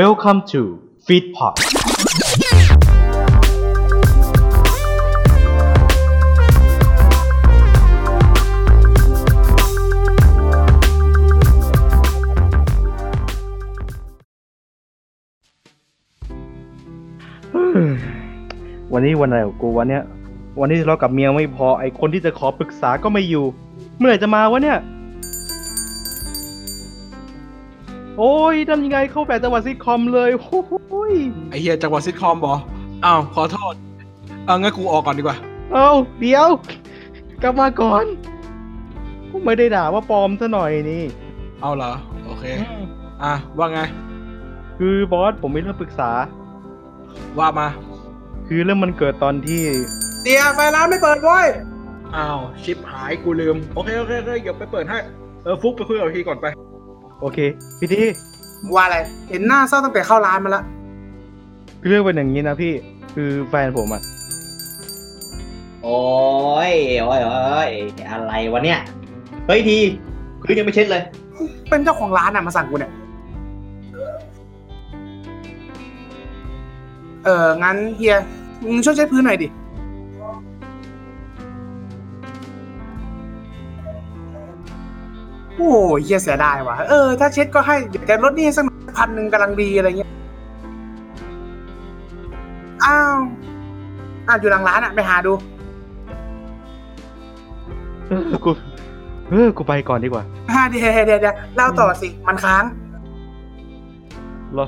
[0.00, 0.62] Welcome to
[1.06, 1.54] Feedpot
[18.92, 20.02] วันนี้วันอะไรของกูวันเนี้ย
[20.60, 23.44] วันนี้ทะเลาะกับเมียไม่พอไอคนที่จะขอปรึกษาก็ไม่อยู่
[23.98, 24.78] เมื่อไหร่จะมาวะเนี่ย
[28.18, 31.14] โอ้ยทำยังไงเข้าแบบจังหวัดซิทคอมเลยโอ้ย
[31.50, 32.54] ไอเฮียจังหวัดซิทคอมบอ
[33.04, 33.74] อ้าวขอโทษ
[34.46, 35.36] เอางั้นกูออกก่อนดีกว่า
[35.72, 36.48] เอาเดี๋ยว
[37.42, 38.04] กลับมาก่อน
[39.30, 41.04] กูไม่ได้ด่าว่าปลอมซะหน่อยนี่
[41.60, 41.92] เอาเหรอ
[42.26, 42.44] โอเค
[43.22, 43.80] อะ ว่าไง
[44.78, 46.10] คือบอสผมมีเรื่องปรึกษา
[47.38, 47.68] ว่ามา
[48.48, 49.62] คือเรื่องมันเกิดตอนที่
[50.22, 51.46] เดียไฟร้านไม่เปิดเว้ย
[52.16, 54.98] อ้าว ชิปหายกูลืม โอเค โอเคโอเคเดี๋ยวไปเปิดให้
[55.44, 56.46] เออฟุกไปคุยกับพี่ก่อนไป
[57.20, 57.38] โอเค
[57.78, 58.02] พี่ที
[58.74, 58.96] ว่าอะไร
[59.30, 60.62] เห็นหน้าเศร้าตั้งแต่เข้าร้านมาละ
[61.80, 62.72] คือเรื่องเป็นอย่างนี้นะพี่
[63.14, 64.02] คือแฟนผมอะ
[65.82, 66.00] โอ้
[66.70, 67.70] ยโอ้ยโอ้ย
[68.10, 68.80] อะไรวะเนี่ย
[69.46, 69.78] เฮ้ยที
[70.40, 71.02] พื้นยังไม่เช็ดเลย
[71.68, 72.92] เป็นเจ้าของร้านอะมาสั่งกูเนี่ย
[77.24, 78.16] เอองั้นเฮีย
[78.68, 79.48] มึงช่วยเช็ดพื้นหน่อยดิ
[85.56, 88.64] โอ้ยเฮียเสียดายว่ะ เออ ถ้าเช็ดก็ให้เดี๋ยวจะลดหนี่ให้สัก
[88.96, 90.10] พันหนึ่งกำลังดีอะไรเงี้ย
[92.84, 93.16] อ้าว
[94.28, 95.32] อะอยู่หลังร้านอะไปหาดู
[98.08, 98.50] เออกู
[99.30, 102.64] เออกูไปก่อนดีกว่าอ่าเดี๋ยวเดี๋ยวเดี๋ยวเล่าต่อสิ มันค้าง
[104.54, 104.66] เหรอ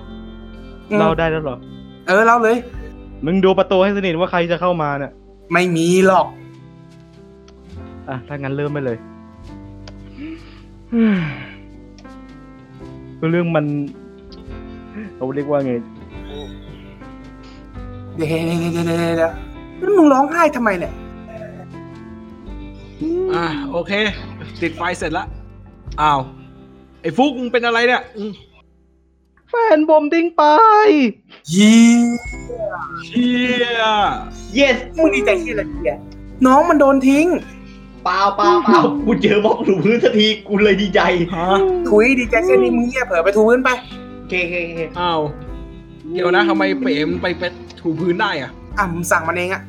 [0.90, 1.56] อืมเราได้แล้วเหรอ
[2.06, 2.56] เออเล่าเลย
[3.24, 5.12] มึงดูประตูให้สนิทว่าใครจะเข้ามาเนี่ย
[5.52, 6.26] ไม่มีหรอก
[8.08, 8.98] อะถ้างั้นเริ่มไปเลย
[10.16, 10.32] คือ
[13.30, 13.64] เรื่องมัน
[15.16, 15.72] เราเรียกว่าไง
[18.16, 19.32] เดี๋ยวเดี๋ยวเดี๋ยวเดี๋ยว
[19.78, 20.92] แล้วมึงร้องไห้ทำไมเนี่ย
[23.34, 23.92] อะโอเค
[24.60, 25.26] ติดไฟเสร็จละ
[26.00, 26.20] อ้าว
[27.00, 28.02] ไอ้ฟุกมึงเป็นอะไรเนี่ย
[29.50, 30.42] แฟนผมทิ้งไป
[31.50, 31.78] เยี่
[32.62, 32.74] ย
[33.04, 33.32] เชี่
[33.82, 33.84] ย
[34.58, 35.98] yes มึงดีใจที่อะไรเนี่ย
[36.46, 37.26] น้องมันโดนทิ้ง
[38.06, 41.00] เปล่าเปล่าเปล่ากูเจอม็อกถูพื้นสักทีกูเลยดีใจ
[41.34, 41.46] ฮะ
[41.88, 43.70] ถุยดีใจแค่นี้มึงเหี้ยเผลอไปทูพื้นไป
[44.18, 45.20] โอเคโอเคโอเคอ้าว
[46.12, 47.42] เดี๋ยวนะทำไมเป๋มไปไป
[47.80, 49.62] ถูพื้นได้อะอะมึงสั่งมันเองอะ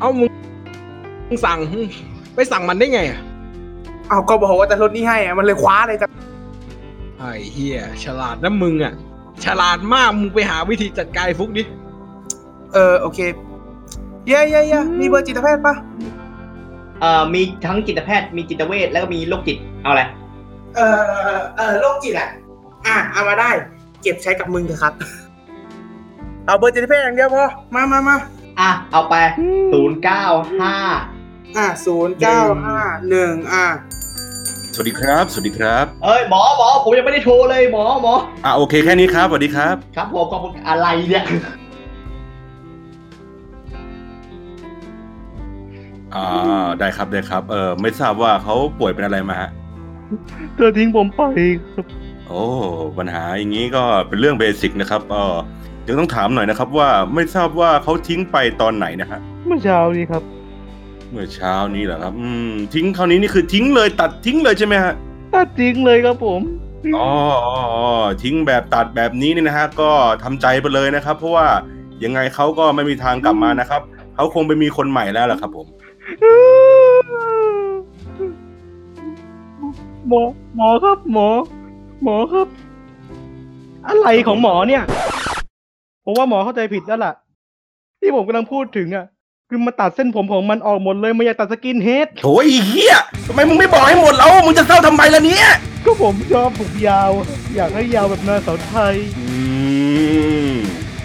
[0.00, 0.28] เอ้ามึง
[1.28, 1.58] มึงสั่ง
[2.34, 3.20] ไปสั่งมันได้ไงอะ
[4.08, 6.08] เอาก็บอกว่าจะลดหนี่ให้อะมันเลยคว้าเลยจ้ะ
[7.18, 8.92] ไอ้เฮียฉลาดนะมึงอะ
[9.44, 11.62] ฉลาดมากมึงไปหาวิธีจัดการไอ้ฟุกดิ
[12.74, 13.18] เออโอเค
[14.28, 15.74] เย้เย้เย้มีเบอร์จิตแพทย์ปะ
[17.04, 20.02] เอ่อมีทั้งจิตแพทย์มีจิตเวชแล้วก็มีโรคจิตเอาอะไร
[20.76, 22.28] เออเออโรคจิตอะ
[22.86, 23.50] อะเอามาได้
[24.02, 24.92] เก็บใช้กับมึงเถอะครับ
[26.46, 28.16] เอาเบอร์จิตแพทย์อย่างเดียวพอมามามา
[28.60, 29.14] อะเอาไป
[29.72, 30.24] ศูนย์เก้า
[30.60, 30.76] ห้า
[31.56, 32.78] อะศูนย์เก้าห้า
[33.10, 33.66] หนึ่งอะ
[34.74, 38.14] สวัสดีครับ สวัสดีครับ เอ้ยหมอหมอผมยังไม่ได้โทรเลยหมอหมอ
[38.44, 41.24] อ่าโอเคแค่นี้ครับสวัสดีครับ ครับผมขอบคุณอะไรเนี่ย
[46.16, 46.26] อ่า
[46.80, 49.50] ได้ครับได้ครับ เออไม่ทราบว่าเขาป่วยเป็นอะไรมาฮะ
[50.56, 51.22] เธอทิ้งผมไป
[51.64, 51.84] ครับ
[52.28, 52.42] โอ้
[52.98, 55.36] ปัญหาอย่างนี้ก็เป็นเรื่องเบสิกนะครับเออ
[55.86, 60.22] ยังต้องถามหน่อยนะครับ ว่าไม่ทราบว่าเขาทิ้งไปตอนไหนนะฮะเมื่อเช้านี้ครับ
[61.10, 64.92] เมื่อเช้านี้เหรอครับ อืม ทิ้งคราวนี้นี่คือทิ้งเลยตัดทิ้งเลยใช่ไหมฮะ
[65.34, 66.40] ตัดทิ้งเลยครับผม
[66.96, 67.08] อ๋อ
[67.46, 67.86] อ๋ออ๋อ
[68.22, 69.90] ทิ้งแบบตัดแบบนี้นี่นะฮะ ก็
[70.22, 71.46] ทำใจไปเลยนะครับ เพราะว่า
[72.04, 73.82] ยังไงเขาก็ไม่มีทางกลับมานะครับ
[74.14, 75.66] เขาคงไปมีคนใหม่แล้วล่ะครับผม
[80.08, 80.22] หมอ
[80.56, 81.28] หมอครับ หมอ
[82.04, 82.46] หมอครับ
[83.88, 84.82] อะไรของหมอเนี่ย
[86.04, 87.12] ผมว่าหมอเข้าใจผิดแล้วล่ะ
[88.00, 89.06] ที่ผมกำลังพูดถึงอะ
[89.48, 95.48] คือมาตัดเส้นผมของมันออกหมดเลยไม่อยากตัดสกินเฮดโถยไอ้เฮียทำไมมึงไม่บอกให้หมดแล้ว มึงจะเศร้าทำไมล่ะเนี่ย
[95.84, 97.10] ก็ผมชอบผมยาว
[97.54, 99.26] อยากให้ยาวแบบนางสาวไทย อื
[100.32, 100.33] ม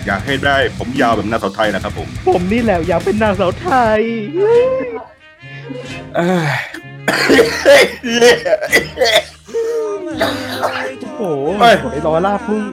[0.07, 4.01] อยากให้ได้ผมยาวแบบหน้าเสาไทยนะครับผม ผมนี่แหละอยากเป็นนางสาวไทย
[6.15, 6.33] เอ้
[7.81, 7.83] ย
[11.17, 12.63] โอ้โหเฮ้ย ไอ้ลอล่าพุ่ง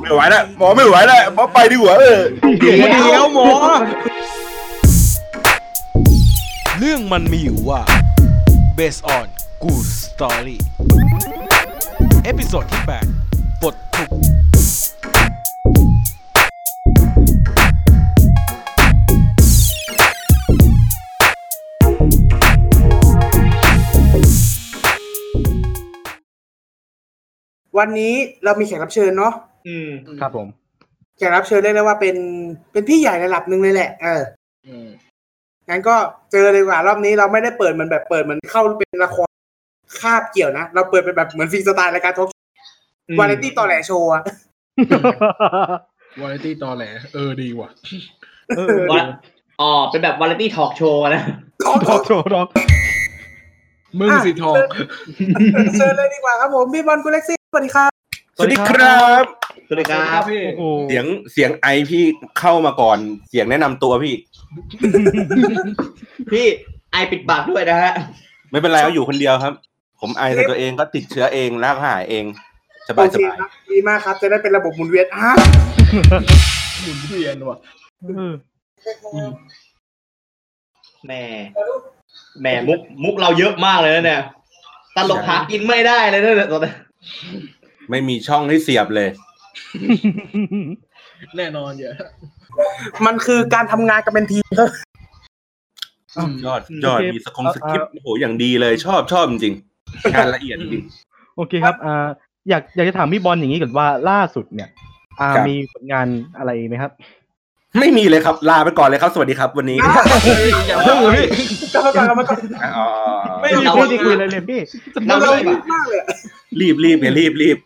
[0.00, 2.20] ไม่ไหวแล้วหมอไม่ไหวแล้วหมอไปดีกว่าเออ
[2.58, 3.48] เดี๋ยวเดี๋ยวหมอ
[6.78, 7.80] เรื่องมันมีอยู่ว่า
[8.78, 9.26] based on
[9.62, 10.58] good story
[12.24, 12.82] episode ที่
[13.22, 14.27] 8 ปลดทุกข์
[27.78, 29.32] วันนี้เรามีแขกรับเชิญเนาะ
[29.68, 29.88] อืม
[30.20, 30.46] ครับผม
[31.18, 32.16] แขกรับเชิญเรียกได้ว่าเป็น
[32.72, 34.22] เป็นพี่ใหญ่ระดับหนึ่งเลยแหละ เออ
[34.66, 34.86] อืม
[35.68, 35.94] งั้นก็
[36.32, 39.28] เจอเลยดีกว่ารอบนี้เราไม่ได้เปิดเหมือนแบบเปิดเหมือนเข้าเป็นละคร
[40.00, 42.30] คาบเกี่ยวนะ เราเปิดเป็นแบบเหมือนฟรีสไตล์รายการทอล์ก
[43.08, 44.22] อืมวาไรตี้ต่อแหลโชว์อะ
[46.20, 46.84] วาไรตี้ตอแหล
[47.14, 47.68] เออดีว่ะ
[48.56, 49.04] เออว่า
[49.60, 51.22] อ๋อเป็นแบบวาไรตี้ทอล์กโชว์นะ
[51.64, 52.48] ทอล์กทอกโชว์ทอก
[53.98, 54.54] มึงสิทอง
[55.76, 57.92] เชิญเลยดีกว่าครับผมพี่บอลกุเล็กซี่ สวัสดีครับ
[58.36, 59.24] สวัสดีครับ
[59.66, 62.04] สวัสดีครับพี่โอ้โหเสียงเสียงไอพี่
[62.38, 62.98] เข้ามาก่อน
[63.28, 64.14] เสียงแนะนำตัวพี่
[66.32, 66.46] พี่
[66.92, 67.92] ไอปิดปากด้วยนะฮะ
[68.50, 69.54] ไม่เป็นไรเขาอยู่คนเดียวครับ
[70.00, 72.24] ผมไอแต่ตัวเองก็ติดเชื้อเองแล้วก็หายเอง
[72.88, 75.28] สบายโอสเคบายครับดีมากครับ จะได้เป็นระบบหมุนเวียนอะ
[76.82, 77.58] หมุนเวียนว่ะ
[78.02, 79.28] เออ
[81.06, 81.22] แหม่
[82.40, 84.22] แหม่มุกมุกเราเยอะมากเลยนะเนี่ย
[84.96, 86.72] ตลกหากินไม่ได้เลยนะตอนนี้
[87.90, 89.08] ไม่มีช่องให้เสียบเลย
[91.36, 91.94] แน่นอนเยอะ
[93.06, 94.70] มันคือการทำงานกันเป็นทีมครับ
[96.16, 100.84] อืมยอดยอดมีสคงสคริปต์โอ้โหอย่างดีเลยชอบชอบจริงๆงานละเอียดจริง
[101.36, 102.06] โอเคครับอ่า
[102.48, 104.68] อยากอยากจะถามพี่บอลอย่างนี้ก่อนว่าล่าสุดเนี่ย
[105.20, 106.06] อ่าครับมีผลงาน
[106.38, 106.92] อะไรไหมครับ
[107.78, 109.78] ไม่มีเลยครับ ลาไปก่อนเลยครับ สวัสดีครับวันนี้
[110.66, 112.38] อย่าเพิ่งเลยพี่กลับมาก่อนกลับมาก่อน
[112.78, 112.86] อ๋อ
[113.40, 114.60] ไม่มีไม่ได้คุยอะไรเลยพี่
[115.06, 116.06] เราเราดีกรีว่าบมากเลยอะ
[116.60, 117.58] รีบรีบไงรีบรีบ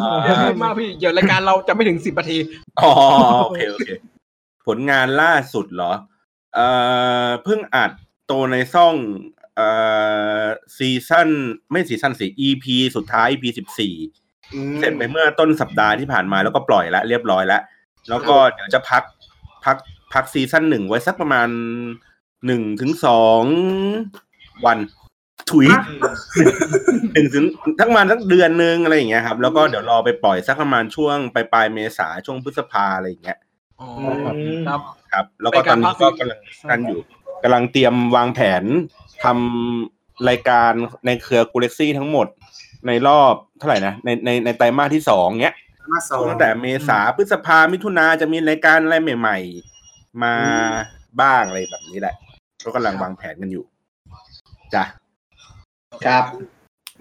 [0.00, 2.38] อ๋ออย่ารีบมากพี่เดี๋ยวรายการเราจะไม่ถึงสิบนาที
[2.80, 2.92] อ๋อ
[3.44, 3.88] โอเคโอเค
[4.66, 5.92] ผลงานล่าสุดเหรอ
[6.54, 6.66] เอ่
[7.26, 7.90] อเพิ่งอัด
[8.30, 8.94] ตัวในซ่อง
[9.56, 9.68] เอ่
[10.42, 10.44] อ
[10.76, 11.28] ซีซั่น
[11.70, 12.64] ไม่ซีซั่นสี่ EP
[12.96, 13.94] สุดท้าย EP สิบสี่
[14.54, 17.62] อืมเสร็จไปเมื่อต้นสัปดาห์ที่ผ่านมาแล้วก็ปล่อยแล้วเรียบร้อยแล้ว
[18.08, 19.02] แล้วก็เดี๋ยวจะพัก
[19.64, 19.76] พัก
[20.12, 21.48] พักซีซั่นหนึ่งไว้สักประมาณ
[22.46, 23.42] หนึ่งถึงสอง
[24.66, 24.78] วัน
[25.50, 25.66] ถุย
[27.14, 27.44] หนึ่งถึง
[27.80, 33.38] ทั้งประมาณสักเดือนนึงอะไรอย่างเงี้ยครับ แล้วก็เดี๋ยวรอไปปล่อยสักประมาณช่วงปลายปลายๆเมษาช่วงพฤษภาอะไรอย่างเงี้ย
[33.80, 33.88] อ๋อ
[34.24, 34.26] ค
[34.70, 34.80] รับ
[35.12, 36.38] ครับ แล้วก็ตอนนี้ก็กำลัง
[36.70, 37.00] กันอยู่
[37.42, 38.64] กำลังเตรียมวางแผน
[39.24, 40.72] ทำรายการ
[41.06, 42.26] ในเครือกูเล็กซี่ทั้งหมด
[42.86, 45.70] ในรอบเท่าไหร่นะในในในไตรมาสที่สองเนี้ยมาสอง
[46.30, 50.34] ตั้งแต่เมษาพฤษภามิถุนาจะมีรายการอะไรใหม่ๆ มา
[51.20, 52.14] บ้างอะไรแบบนี้แหละ
[52.64, 53.64] ก็กำลังวางแผนกันอยู่
[54.74, 54.84] จ้ะ
[56.06, 56.24] ครับ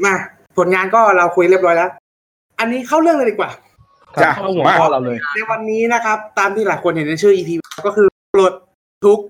[0.04, 0.14] มา
[0.58, 1.90] ผลงานก็เราคุยเรียบร้อยแล้ว
[2.60, 3.52] อันนี้เข้าเรื่องเลยดีกว่า
[4.16, 7.50] ครับเข้าหัวข้อเราเลย ในวันนี้นะครับ ตามที่หลายคนเห็นในชื่อ EP
[7.88, 8.54] ก็คือปลด
[9.06, 9.26] ทุกข์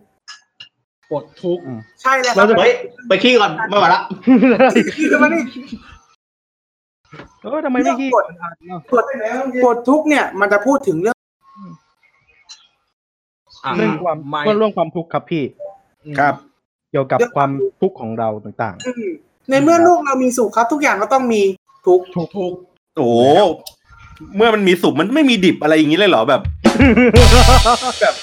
[1.09, 1.63] ปลดทุกข์
[2.01, 2.73] ใช่แล้วคเรารับจะเฮ้ย
[3.07, 4.01] ไปขี้ก่อนไม่ไหวละ
[4.75, 5.43] นี่คือมันนี่
[7.43, 8.25] เออทำไมไม่ขี้ปลด
[8.91, 9.05] ปลด
[9.63, 11.17] ปลดทุกข์เนี่ย มันจะพูดถึงเรื่อง
[13.65, 15.43] อะเรื่องความไม่เรื่องความทุกข์ครับพี่
[16.19, 16.35] ครับ
[16.91, 19.05] เกี่ยวกับความทุกข์ของเราต่างอืม
[19.49, 21.41] ในเมื่อลูกเรามีสุขครับ ทุกอย่างก็ต้องมี
[21.87, 22.57] ทุกข์ทุกทุกข์
[22.97, 23.19] โอ้โห
[24.37, 26.41] เมื่อมันมีสุกมันไม่มีดิบอะไรอย่างนี้เลยเหรอแบบ
[28.01, 28.15] แบบ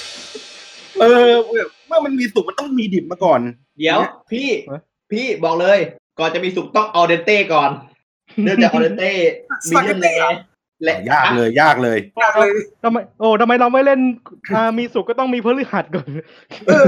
[1.01, 3.41] เออแบบเมื่อมันมีสุกมันต้องมีดิบมาก่อน
[3.79, 3.99] เดี๋ยว
[4.31, 4.81] พี่เอ๊ะ
[5.13, 5.79] พี่บอกเลย
[6.19, 7.71] ก่อนจะมีสุกต้องออเดนเต้ก่อน
[8.45, 9.13] เนื่องจากออเดนเต้
[9.71, 10.13] มีเรื่องแหล่
[10.85, 14.01] แหละยากเลยยากเลยมากเลยๆทำไมโอ้ทำไมเราไม่เล่น
[14.55, 16.09] อ่ามีสุขก็ต้องมีพฤหัสก่อน
[16.69, 16.85] เออ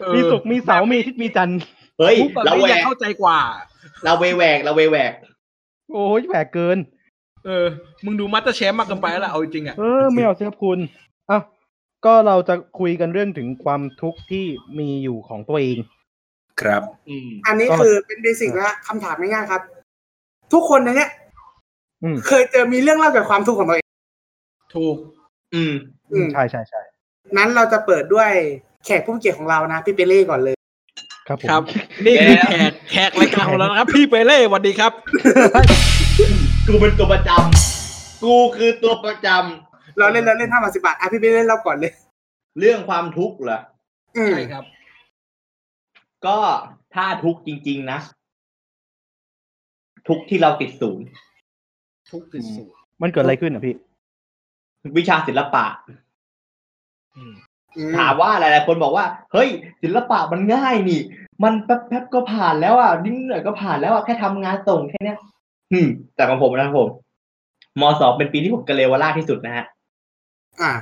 [0.00, 1.60] เออมีสุขมีเสาร์มีอาทิตย์มีจันทร์
[1.98, 3.38] เฮ้ยทุกข์แบบเรานี้แหวยังกเข้าใจกว่า
[4.04, 5.12] เราเวแหวกเราเวแหวก
[5.92, 6.78] โอ้ยแหวกเกิน
[7.46, 7.66] เออ
[8.04, 10.78] มึงดู MasterChef มากเกินไปแล้วล่ะเอาจริงๆอะเออไม่เอาสิครับคุณ
[11.30, 11.38] อะ
[12.04, 14.44] ก็เราจะคุยกันเรื่องถึงความทุกข์ที่
[14.78, 15.78] มีอยู่ของตัวเอง
[16.60, 19.62] ครับอืมอันนี้คือเป็นเบสิกแล้วคำถามง่ายๆครับ
[20.52, 21.10] ทุกคนในเนี้ย
[22.02, 23.86] อืมเคยเจอมีเรื่องเล่าเกี่ยวกับความทุกข์ของตัวเอง
[24.74, 24.96] ถูก
[25.54, 25.74] อืม
[26.12, 26.80] อืมใช่ใช่ใช่
[27.36, 28.30] นั้นเราจะเปิดด้วย
[28.84, 30.56] แขกผู้มีเกียรติของเรานะพี่เปเล่ก่อนเลย
[31.28, 31.62] ครับผมครับ
[32.06, 34.92] นี่คือแขกแขกรายการของเรานะครับ พี่เปเล่สวัสดีครับ
[36.66, 41.92] กูเป็นตัวประจำกูคือตัวประจำเราเล่นเราเล่นห้าบาทสิบาทอะพี่เปเล่เล่าก่อนเลย
[42.58, 43.60] เรื่องความทุกข์เหรอ
[44.16, 44.64] อืมใช่ครับ
[46.26, 46.38] ก็
[46.94, 47.98] ถ้าทุกข์จริง ๆ นะ
[50.08, 51.06] ทุกข์ที่เราติดศูนย์
[52.10, 52.68] ทุกข์ติดสูง
[53.02, 53.74] มันเกิดอะไรขึ้นอะพี่
[54.98, 55.64] วิชาศิลปะ
[57.16, 57.32] อืม
[57.76, 59.48] อืมถามว่าหลายๆคนบอกว่า เฮ้ย
[59.82, 61.00] ศิลปะมันง่ายนี่
[61.44, 65.18] มันแป๊บๆก็ผ่านแล้วอะนิดหน่อยก็ผ่านแล้วอะแค่ทำงานส่งแค่เนี้ย
[65.72, 66.88] อืม แต่ของผมนะครับผม
[67.80, 69.66] มสองเป็นปีที่ผมกระเลวราดที่สุดนะฮะ
[70.60, 70.72] อ่า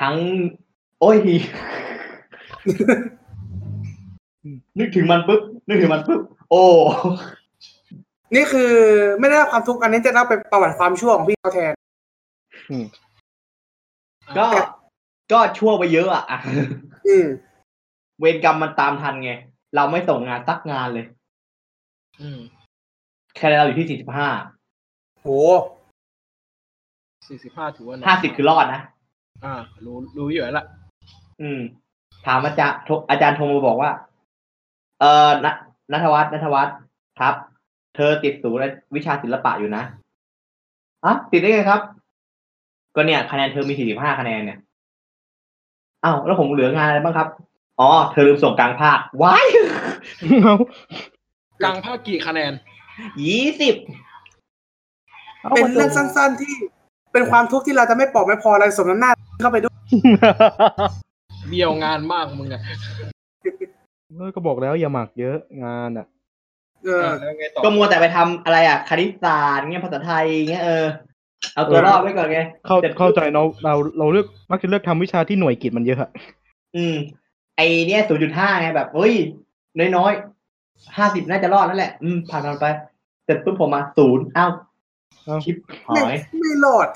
[0.00, 0.14] ทั้ง
[1.00, 1.16] โอ้ย
[4.78, 6.62] นึกถึงมันปุ๊บนึกถึงมันปุ๊บ โอ้
[8.34, 8.72] นี่คือ
[9.18, 11.72] ไม่ได้รับความทุกข์อันนี้จะเล่าเป็นประวัติความชั่วของพี่เขาแทน
[14.38, 14.46] ก็
[15.32, 16.40] ก็ชั่วไปเยอะอะ
[17.08, 17.26] อืม
[18.20, 19.32] เวรกรรมมันตามทันไง
[19.76, 21.06] เราไม่ส่งงานสักงานเลย
[22.20, 22.40] อืม
[23.36, 24.28] แค่เราอยู่ที่สี่สิบห้า
[25.20, 25.28] โห
[27.28, 28.80] สี่สิบห้าถือว่าน้อยห้าสิบคือรอดนะ
[29.44, 29.54] อ่า
[29.84, 30.66] รู้รู้อยู่แล้วล่ะ
[31.40, 31.60] อืม
[32.26, 33.90] ถามอาจารย์โทรอาจารย์โทรมาบอกว่า
[35.00, 35.46] เอ่อณ
[35.92, 36.76] นัทวัฒน์นัทวัฒน์
[37.20, 37.34] ครับ
[37.96, 39.82] เธอติดศูนย์วิชาศิลปะอยู่นะ
[41.04, 41.80] อะติดได้ไงครับ
[42.94, 44.58] ก็เนี่ยคะแนนเธอมีสี่สิบห้าคะแนนเนี่ย
[46.04, 47.28] อ้าวแล้วผมเหลืองานอะไรบ้างครับ
[47.80, 49.46] อ๋อ เธอลืมส่งกลางภาคว้าย
[50.42, 50.56] เอา
[51.62, 52.52] กลางภาคกี่คะแนน
[53.26, 53.74] ยี่สิบ
[55.42, 56.54] อาเป็นมาเรื่องสั้น ๆที่
[57.12, 59.10] เป็นความทุกข์ที่เราจะไม่ปอกไม่พออะไรสมน้ำหน้า
[59.42, 59.74] เข้าไปด้วย
[61.48, 62.62] เบี้ยวงานมากมึงอะ
[64.16, 66.06] เออก็บอกแล้วอย่าหมักเยอะงานอะ
[67.64, 70.84] ก็มัวแต่ไปทำอะไรอะคณิตศาสตร์เงี้ยภาษาไทยเงี้ยเออ
[71.54, 76.10] เอาตัวรอดไว้ก่อนไงเข้าสร็จเข้าใจเราเราเราเลือกมักจะเลือกทำวิชาที่หน่วยกิจมันเยอะอะ
[76.76, 76.96] อืม
[77.56, 79.14] ไอเนี้ยศูนย์จุดห้าไงแบบเฮ้ย
[79.96, 82.66] น้อยๆห้าสิบน่าจะรอดนั่นแหละ อืมผ่านมันไป
[83.24, 84.50] เสร็จปุ๊บผมมาศูนย์อ้าว
[85.26, 86.88] เอ้าชิปหไม่ายไม่รอด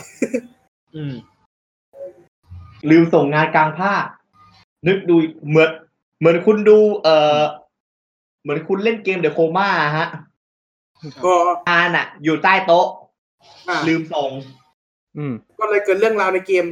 [0.94, 1.14] อืม
[2.90, 4.04] ลืมส่งงานกลางภาค
[4.86, 5.16] นึกดู
[5.48, 5.70] เหมือน
[6.18, 7.40] เหมือนคุณดู เอ่อ
[8.42, 9.68] เหมือนคุณเล่นเกมเดอะโคม่า
[9.98, 10.08] ฮะ
[11.24, 11.32] ก็
[11.68, 12.86] งานอะ อยู่ใต้โต๊ะ
[13.68, 14.30] อะลืมส่ง
[15.16, 16.64] อืมก็เลยเกิดเรื่องราวในเกม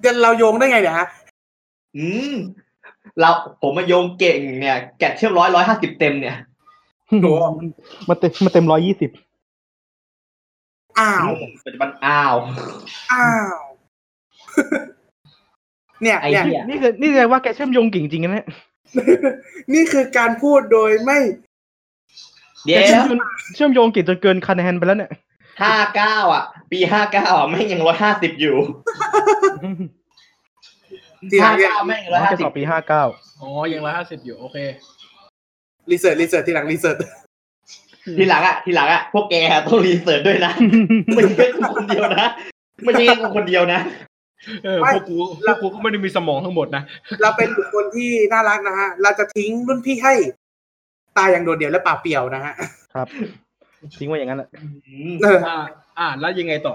[0.00, 1.06] เดี๋ยวเราโยงได้ไงเนี่ยฮะ
[1.96, 2.34] อืม
[3.20, 3.30] เรา
[3.62, 6.36] ผมมาโยงเก่งเนี่ย แกะเชื่อมร้อยร้อยห้าสิบเต็มเนี่ย
[7.22, 7.26] โห
[8.08, 9.10] มาเต็มมาเต็มร้อยยี่สิบ
[10.98, 11.28] อ้าว
[11.64, 12.34] ปัจจุบันอ้าว
[13.12, 13.56] อ้าว
[16.02, 18.46] เนี่ยไอ้เนี่ยเหี้ยนี่คือนี่แสดงว่าแกเชื่อมโยงเก่งจริงๆนะเนี่ย
[19.72, 21.18] นี่คือการพูดโดยไม่
[22.64, 23.18] เดี๋ยแกวเชื่อมโยง
[23.54, 25.12] เชื่อมโยงเก่งจนเกินคะแนนไปแล้วเนี่ย
[25.62, 28.56] ห้าเก้าอะ ปีห้าเก้าอะแม่งยังร้อยห้าสิบอยู่
[31.30, 33.04] ทีหลัห้างเนี่ยเก้าแม่งร้อยแกห้าสสิอบบปีห้าเก้า
[33.40, 34.56] อ๋อยังร้อยห้าสิบอยู่ โอเค
[35.90, 36.96] รีเสิร์ชรีเสิร์ชทีหลังรีเสิร์ช
[38.18, 39.34] ทีหลังอะทีหลังอะพวกแก
[39.66, 40.52] ต้องรีเสิร์ชด้วยนะ
[41.14, 42.26] ไม่ใช่กูคนเดียวนะ
[42.84, 44.13] ไม่ใช่กูคนเดียวนะเออ
[44.84, 46.82] พวกกูพวกกูก็ไม่ได้มีสมองทั้งหมดนะ
[47.22, 50.14] เราเป็นบุคคลที่น่ารักนะฮะ เราจะทิ้งรุ่นพี่ให้
[51.18, 52.54] ตายอย่างโดดเดี่ยวและเปล่าเปลี่ยวนะฮะ
[52.94, 53.06] ครับ
[53.98, 54.48] ทิ้งไว้อย่างนั้นแหละ
[55.22, 55.58] เอออ่า
[55.98, 56.74] อ่า แล้วยังไงต่อ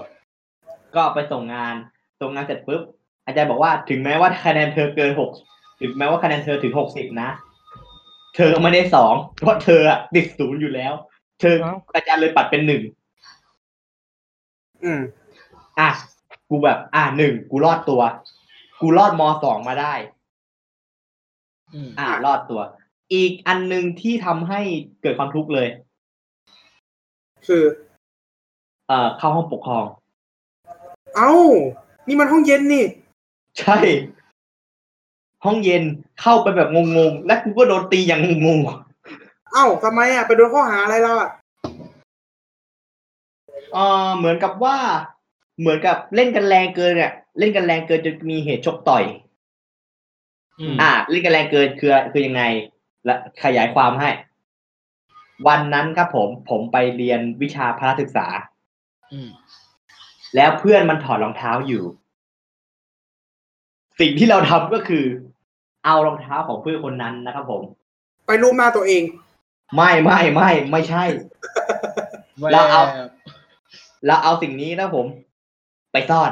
[0.96, 1.76] ก็ไปส่งงาน
[2.22, 2.82] ส่งงานเสร็จปุ๊บ
[3.26, 5.32] อาจารย์บอกว่าถึงแม้ว่าคะแนนเธอเกินหก
[5.82, 7.30] ถึงแม้ว่าคะแนนเธอถึงหกสิบนะ
[8.36, 10.94] เธอไม่ได้สอง เพราะเธออะติดศูนย์อยู่แล้ว
[11.42, 12.82] เธอเอ้าอาจารย์เลยปัดเป็นหนึ่ง
[14.84, 15.02] อืม
[15.80, 15.90] อะ
[16.50, 18.02] กูแบบ อะหนึ่งกูรอดตัว
[18.82, 19.94] กูรอดมสองมาได้
[21.74, 22.62] อืมอ่ารอดตัว
[23.14, 24.62] อีกอันหนึ่งที่ทำให้
[25.02, 25.68] เกิดความทุกข์เลย
[27.48, 27.64] คือ
[28.88, 29.86] เอ่อเข้าห้องปกครอง
[31.16, 31.34] เอ้า
[32.08, 32.84] นี่มันห้องเย็นนี่
[33.60, 33.78] ใช่
[35.46, 35.84] ห้องเย็น
[36.22, 38.60] เข้าไปแบบงงๆ และกูก็โดนตีอย่างงง
[39.54, 41.40] เอ้าทำไมอะ ไปโดนข้อหาอะไรแล้วอะๆ
[43.74, 44.78] เอ่อเหมือนกับว่า
[45.60, 49.04] เหมือนกับเล่นกันแรงเกินเนี่ยเล่นกันแรงเกินจนมีเหตุชกต่อย
[50.60, 52.44] อืมอ่า เล่นกันแรงเกินคือคือยังไง
[53.06, 53.14] และ
[53.44, 54.10] ขยายความให้
[55.48, 58.28] วันนั้นครับผมผมไปเรียนวิชาพระศึกษา
[59.14, 59.30] อืม
[60.36, 61.84] แล้วเพื่อนมันถอดรองเท้าอยู่
[64.00, 65.06] สิ่งที่เราทำก็คือ
[65.86, 67.62] เอารองเท้าของเพื่อนคนนั้นนะครับผม
[68.26, 69.04] ไปรูปหน้าตัวเอง
[69.76, 71.04] ไม่ไม่ไม่ไม่ใช่
[72.52, 72.82] แล้วเอา
[74.06, 75.06] แล้วเอาสิ่งนี้นะผม
[75.92, 76.32] ไปซ่อน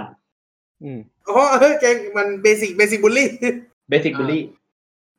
[0.83, 1.85] อืมอ๋อเฮ้ยแก
[2.17, 3.27] มันเบสิกเบสิกบูลลี่
[3.89, 4.43] เบสิ c บุลี่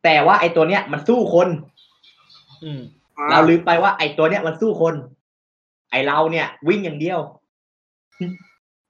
[0.04, 1.48] แต่ว่าไอตัวเนี้ยมันสู้คน
[2.64, 2.80] อืม
[3.30, 4.94] เราลืมไปว่าไอตัวเนี้ยมันสู้คน
[5.90, 7.18] ไอเราเนี่ย วิ่งอย่างเดียว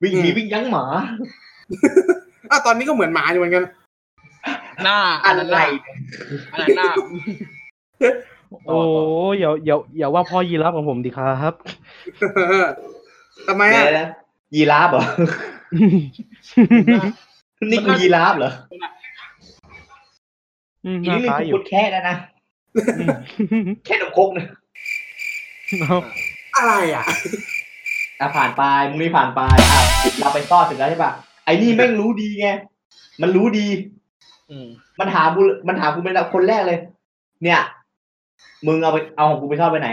[0.02, 0.85] วิ่งหนีวิ่งยั้งหมา
[2.50, 3.64] อะตอนนี้ก็เหมือนหมาอยู่เหมือนกัน
[4.83, 5.67] หน้าอะนนั้นหไรน้า
[6.52, 6.90] อันนั้นหน้า
[8.67, 8.81] โอ้
[9.33, 11.55] ยอย่าอย่าอย่าว่าพ่อยีรับของผมดิครับ
[13.47, 14.09] ทำไมแม่อะนะ
[14.55, 15.05] ยีราฟเหรอ
[17.71, 18.52] นี่กูยีราฟเหรอ
[20.85, 22.17] อืมอีหน้านี่คล้ายกูอยู่พุดแค่แล้วนะ
[22.99, 24.47] อืมแค่นมครกนะ
[25.81, 25.99] เอา
[26.57, 27.05] อะไรอะ
[28.21, 29.40] อะผ่านไปมึงนี่ผ่านไป
[29.71, 29.83] อะ
[30.19, 31.12] เราไปซ่อนเสร็จแล้วใช่ป่ะ
[31.45, 32.49] ไอ้นี่แม่งรู้ดีไง
[33.23, 33.67] มันรู้ดี
[34.50, 34.67] อืม
[34.99, 36.78] มันถามกูมันถามกูเป็นคนแรกเลย
[37.43, 37.61] เนี่ย
[38.67, 39.90] มึงเอาไปเอาของกูไปซ่อนไปไหน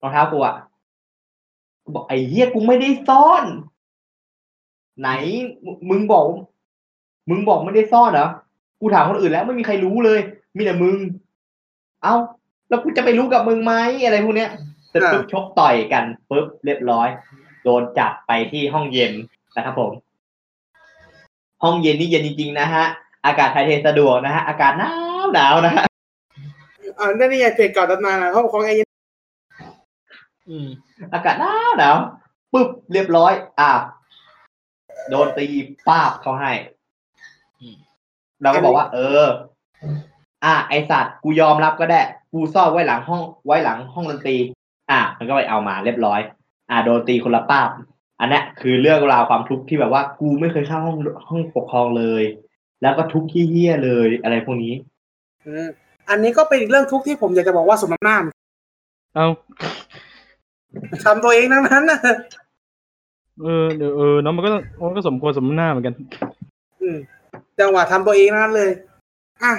[0.00, 0.54] รองเท้ากูอะ
[1.84, 3.44] กูบอกไอ้เหี้ยกูไม่ได้ซ่อน
[5.00, 5.08] ไหน
[5.64, 6.24] มึมึงบอก
[7.30, 8.28] มึงบอกไม่ได้ซ่อนเหรอ
[8.80, 10.20] กูถามคนอื่นแล้วไม่มีใครรู้เลย
[10.56, 10.98] มีแต่มึง
[12.02, 12.14] เอ้า
[12.68, 13.74] แล้วกูจะไปรู้กับมึงไหม
[14.04, 14.50] อะไรพวกเนี้ย
[14.88, 17.08] เสร็จปุ๊บชกต่อยกันปุ๊บเรียบร้อย
[17.64, 19.12] โดนจับไปที่ห้องเย็น
[19.56, 19.92] นะครับผม
[21.62, 22.84] ห้องเย็นนี่เย็นจริงๆนะฮะ
[23.26, 24.92] อากาศถ่ายเทสะดวกนะฮะ อากาศหนา
[25.24, 25.86] วหนาวนะฮะ
[26.98, 28.74] อ่านั่นนี่ไงเพจเก่าตำนานอะห้องของไอ้
[30.48, 30.68] อืม
[31.12, 31.96] อากาศหนาวหนาว
[32.52, 33.70] ปปุ๊บเรียบร้อย อะ
[35.10, 35.46] โดนตี
[35.88, 36.52] ป้าบเขาให้
[38.42, 39.24] เราก็บอกว่า เออ
[40.44, 42.00] อะไอสัตว์กูยอมรับก็ได้
[42.32, 44.36] กูซ่อนไว้หลังห้อง ไว้หลังห้องดนตรี
[44.90, 46.20] อะมันก็ไปเอามาเรียบร้อย
[46.70, 47.68] อะโดนตีคนละป้าบ
[48.20, 50.96] อันเนี้ยคือเรื่องราวความทุกข์ที่แบบว่า กูไม่เคยเข้าห้อง
[51.28, 52.22] ห้องปกครองเลย
[52.82, 54.74] แล้วก็ทุกข์เฮี้ยๆเลยอะไรพวกนี้
[55.46, 55.68] อืม
[56.10, 58.18] อันนี้ก็เป็นอีกเรื่องทุกข์ที่ผมอยากจะบอกว่าสมน้ำหน้า
[59.14, 59.26] เอา
[61.04, 62.00] ทำตัวเองทั้งนั้นนะ
[63.42, 64.50] เออเดี๋ยวเออเนาะมันก็
[64.86, 65.94] มันก็สมควรสมหน้าเหมือนกัน
[66.80, 66.98] อืม
[67.60, 68.70] จังหวะทำตัวเองทั้งนั้นเลย
[69.42, 69.52] อะ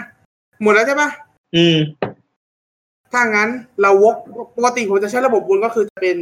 [0.62, 1.10] หมดแล้วใช่ปะ
[1.55, 1.77] อืม
[3.13, 3.50] ถ้างั้น
[3.81, 4.15] เราวก
[4.55, 6.17] ปกติผมจะใช้ระบบวนก็คือจะเป็น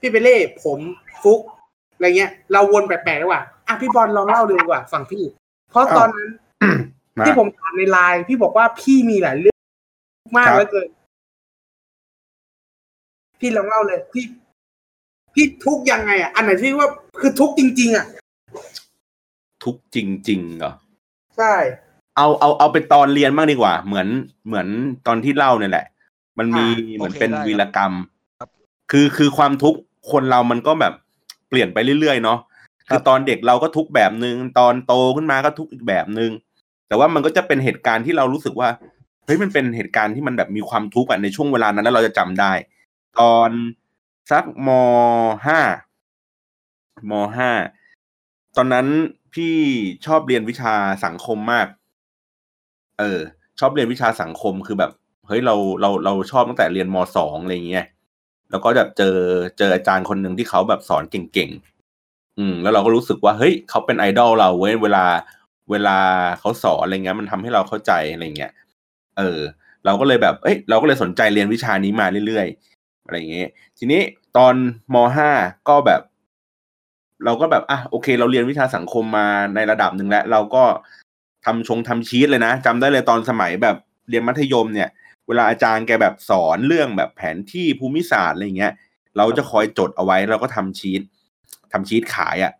[0.00, 0.78] พี่เปเล่ผม
[1.22, 1.40] ฟุก
[1.94, 5.24] อะไรเงี้ย เราวนแปลกๆดีกว่าอะพี่บอลลองเล่าเลยดีกว่าฝั่งพี่
[5.70, 6.28] เพราะตอนนั้น
[7.18, 9.58] มาที่ผมถามในไลน์พี่บอกว่าพี่มีหลายเรื่อง
[10.36, 10.88] มากครับเหลือเกิน
[13.40, 14.24] พี่ลองเล่าเลยพี่
[15.34, 16.88] พี่ทุกข์ยังไงอะอันไหนที่ว่า
[17.20, 18.06] คือทุกข์จริง ๆ อะ
[19.64, 19.96] ทุกข์จ
[20.28, 20.72] ริงๆเหรอ
[21.36, 21.54] ใช่
[22.16, 24.08] เอาเอาเอาเป็นตอนเรียนบ้างดีกว่า เหมือน
[24.46, 24.66] เหมือน
[25.06, 25.86] ตอนที่เล่าเนี่ยแหละ
[26.38, 27.92] มันมีอ่าเหมือนโอเคเป็นได้ครับวีรกรรม
[28.90, 29.78] คือคือความทุกข์
[30.12, 30.92] คนเรามันก็แบบ
[31.48, 32.38] เปลี่ยนไปเรื่อยๆเนาะ
[32.88, 36.30] คือตอนเด็กเราก็ทุกข์แบบนึงตอนโตขึ้นมาก็ทุกข์อีกแบบนึง
[36.88, 38.68] แต่ว่ามันก็จะเป็นเหตุการณ์ที่เรารู้สึกว่า
[39.26, 42.52] เฮ้ยมันเป็นเหตุการณ์ที่มันแบบมีความทุกข์อะในช่วงเวลานั้นแล้วเราจะจำได้
[43.20, 43.50] ตอน
[44.30, 44.68] สักม
[45.46, 45.60] ห้า
[47.10, 47.52] มห้า
[48.56, 48.86] ตอนนั้น
[49.34, 49.56] พี่
[50.06, 51.66] ชอบเรียนวิชาสังคมมาก
[52.98, 53.20] เออ
[53.60, 54.90] ชอบเรียนวิชาสังคมคือแบบ
[55.28, 57.86] เฮ้ยเราเราเราชอบตั้งแต่เรียนมสองอะไรอย่างเงี้ย
[58.50, 59.16] แล้วก็แบบเจอ
[59.58, 65.04] เจออาจารย์คนหนึ่งที่เขาแบบสอนเก่งๆ อืม แล้วเราก็รู้สึกว่าเฮ้ยเขาเป็นไอดอลเราเว้ยเวลา
[65.70, 65.98] เวลา
[66.40, 68.52] เขาสอนอะไรเงี้ย มันทำให้เราเข้าใจอะไรเงี้ย
[69.18, 69.38] เออ
[69.84, 72.69] เราก็เลยแบบ เอ้ยเราก็เลยสนใจเรียนวิชานี้มาเรื่อยๆ
[73.04, 74.00] อะไรอย่างเงี้ยทีนี้
[74.36, 74.54] ตอน
[74.94, 75.30] มห้า
[75.68, 76.00] ก็แบบ
[77.24, 80.64] เราก็แบบอะโอเค เราเรียนวิชาสังคมมาในระดับหนึ่งแล้ว เราก็
[81.44, 83.76] ทำชงทำชีตเลยนะจำได้เลยตอนสมัยแบบ
[84.08, 84.88] เรียนมัธยมเนี่ย
[85.28, 88.72] เวลาอาจารย์แกแบบสอนเรื่องแบบแผนที่ภูมิศาสตร์อะไรเงี้ย
[89.16, 91.02] เราจะคอยจดเอาไว้เราก็ทำชีต
[91.72, 92.52] ทำชีตขายอะ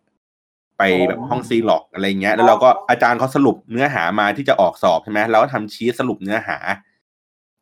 [0.77, 6.57] ไปแบบห้องซีล็อกอะไรเงี้ย แล้วเราก็อาจารย์เขาสรุปเนื้อหามาที่จะออกสอบใช่ไหมเราก็ทำชีตสรุปเนื้อหา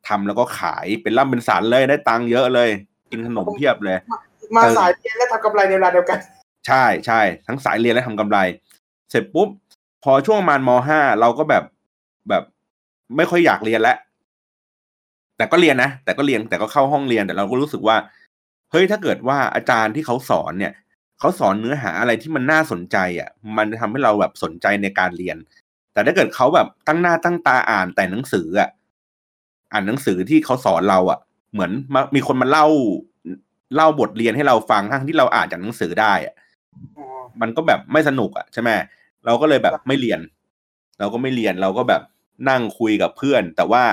[0.08, 2.70] ทำแล้วก็ขายเป็นร่ำเป็นสันเลยได้ตังค์เยอะเลย
[3.10, 3.96] กินขนมเพียบเลย
[4.56, 6.18] มาเออสายเรียนและทำกำไรในเวลาเดียวกัน
[6.66, 8.38] ใช่ใช่ทั้งสายเรียนและทำกำไร
[9.10, 9.48] เสร็จปุ๊บ
[10.04, 11.64] พอช่วงประมาณมห้าเราก็แบบ
[12.28, 12.42] แบบ
[13.16, 13.96] ไม่ค่อยอยากเรียนแล้ว
[15.36, 17.96] แต่ก็เรียนนะแต่ก็เรียนแต่ก็เข้าห้องเรียนแต่เราก็รู้สึกว่า
[18.70, 20.72] เฮ้ยถ้าเกิดว่าอาจารย์ที่เขาสอนเนี่ย
[21.20, 25.36] เขาสอนเนื้อหาอะไรที่มันน่าสนใจอะ มันจะทำให้เราแบบสนใจในการเรียน
[25.92, 28.68] แต่ถ้าเกิดเขาแบบตั้งหน้าตั้งตาอ่านแต่หนังสืออะ
[29.72, 31.18] อ่านหนังสือที่เขาสอนเราอะ
[31.52, 32.66] เหมือนมามีคนมาเล่า
[33.74, 36.34] เล่าบทเรียนให้เราฟังทั้งที่เราอ่านจากหนังสือได้อะ
[37.40, 38.70] มันก็แบบไม่สนุกอะใช่ไหม
[39.24, 40.20] เราก็เลยแบบไม่เรียน
[40.98, 42.02] เราก็ไม่เรียนเราก็แบบ
[42.48, 43.84] นั่งคุยกับเพื่อน แต่ว่า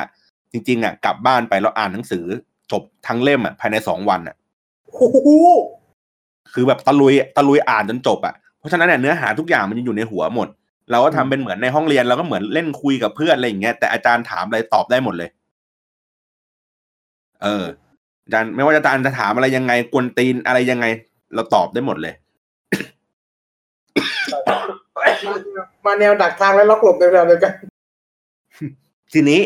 [0.51, 2.25] จริง ๆอะ กลับบ้านไปแล้วอ่านหนังสือ
[2.71, 4.35] จบทั้งเล่มอะภายในสองวันอะ
[4.85, 5.29] โอ้โห
[6.53, 10.47] คือแบบตะลุยตะลุยอ่านจนจบอะเพราะฉะนั้นเนี่ยเนื้อหาทุกอย่างมันจะอยู่ในหัวหมด
[10.91, 15.29] เราก็ทำเป็นเหมือนในห้องเรียนเราก็เหมือนเล่นคุยกับเพื่อนอะไรอย่างเงี้ยแต่อาจารย์ถามอะไรตอบได้หมดเลย
[17.43, 17.65] เออ
[18.23, 20.86] อาจารย์ไม่ว่าอาจารย์จะถามอะไรยังไงกวนตีนอะไรยังไง
[21.34, 22.13] เราตอบได้หมดเลย
[25.86, 27.54] มาแนวดักทางและล็อกหลบในเวลาเดียวกัน
[29.13, 29.41] ทีนี้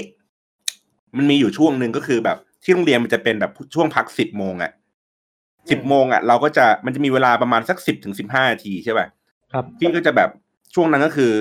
[1.18, 4.72] มันมีอยู่ช่วงหนึ่งก็คือแบบ ที่โรงเรียนมันจะเป็นแบบช่วงพักสิบโมงอะ่ะ
[5.72, 9.08] สิบโมงอะ่ะเราก็จะมันจะมีเวลาประมาณสักสิบถึงสิบห้านาทีใช่ป่ะ
[9.54, 10.30] ครับพี่ก็จะแบบ
[10.76, 11.32] ช่วงนั้นก็คือ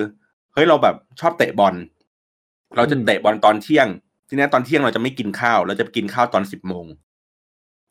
[0.53, 1.75] เฮ้ยเราแบบชอบเตะบอล
[2.75, 3.87] เราจะเตะบอลตอนเที่ยง
[4.31, 6.85] ทีนี้ตอนเที่ยงเราจะไม่กินข้าว เราจะไปกินข้าวตอนสิบโมง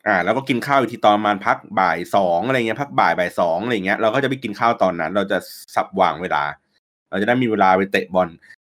[0.06, 5.38] อ่า แล้วก็กินข้าวอีกทีตอนประมาณพักบ่ายสองอะไรเงี้ยพักบ่ายบ่ายสองอะไรเงี้ยเราก็จะไปกินข้าวตอนนั้น เราจะ
[5.74, 6.44] สับวางเวลา
[7.10, 8.28] เราจะได้มีเวลาไปเตะบอล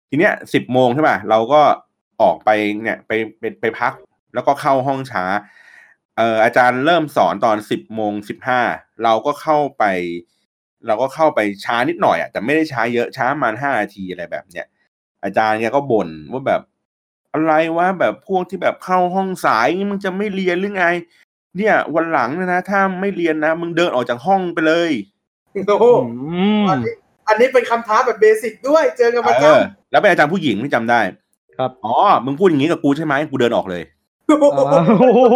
[0.10, 1.62] ทีเนี้ยสิบโมงใช่ป่ะเราก็
[2.22, 2.50] ออกไป
[2.84, 3.94] เนี่ยไปไปไปพัก
[4.34, 5.24] แล้วก็เข้าห้องช้า
[6.18, 8.62] เอ่ออาจารย์เริ่มสอนตอนสิบโมงสิบห้า
[9.04, 9.84] เราก็เข้าไป
[10.88, 14.66] เราก็เข้าไปช้านิดหน่อยอะแต่ไม่ได้ช้าเยอะช้าประมาณห้านาทีอะไรแบบเนี้ย
[15.24, 16.62] อาจารย์แกก็บ่นว่าแบบ
[17.38, 20.86] อะไรวะแบบพวกที่แบบเข้าห้องสายนี่มึงจะไม่เรียนหรือไง
[21.58, 24.92] เนี่ย วันหลังเนยนะถ้าไม่เรียนนะมึงเดินออกจากห้องไปเลย
[25.68, 26.94] โอ้โหอืมอันนี้
[27.28, 29.60] อันนี้เป็นคำท้าแบบเบสิกด้วย เจอกันประเอจอ
[29.92, 31.02] แล้วเป็นอาจารย์ผู้หญิงที่จำได้
[31.58, 31.96] ครับอ๋อ
[32.26, 35.36] มึงพูดอย่างนี้กับกูใช่ไหมกูเดินออกเลยำโอ้โห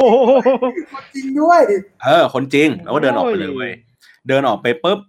[0.94, 1.62] อ้าวจริงด้วย
[2.04, 3.72] เออ คนจริงเราก็เดินออกไปเลยโอ้ยเว้ย
[4.28, 5.00] เดินออกไปปุ๊บ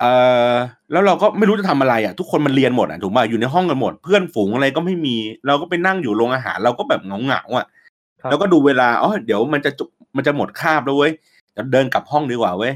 [0.00, 0.04] เอ
[0.52, 0.54] อ
[0.92, 7.66] แล้วเราก็ไม่รู้จะทำอะไรอะทุกคนมันเรียนหมดอะถูกป่ะอยู่ในห้องกันหมด เพื่อนฝูงอะไรก็ไม่มี เราก็ไปนั่งอยู่โรงอาหาร เราก็แบบเหงาเหงาๆอะ
[8.20, 11.12] ครับแล้วก็ดูเวลาอ๋อเดี๋ยวมันจะจบมันจะหมดคาบแล้วเว้ย
[11.52, 12.74] เดี๋ยวเดินกลับห้องดีกว่าเว้ย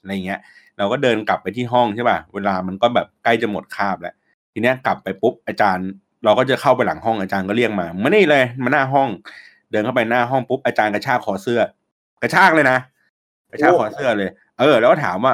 [0.00, 0.40] อะไรเงี้ย
[0.78, 4.14] เราก็เดินกลับไปที่ห้องใช่ป่ะเวลามันก็แบบใกล้จะหมดคาบแล้ว
[4.52, 5.88] ทีเนี้ยกลับไปปุ๊บอาจารย์
[6.24, 9.08] เราก็จะเข้าไปหลังห้องอาจารย์ก็เรียกมามานี่เลยมาหน้าห้อง
[9.70, 11.60] เดินเข้าไปหน้าห้องปุ๊บอาจารย์กระชากคอเสื้อ
[12.22, 12.78] กระชากเลยนะ
[13.50, 15.32] กระชากคอเสื้อเลย เออ แล้วก็ถามว่า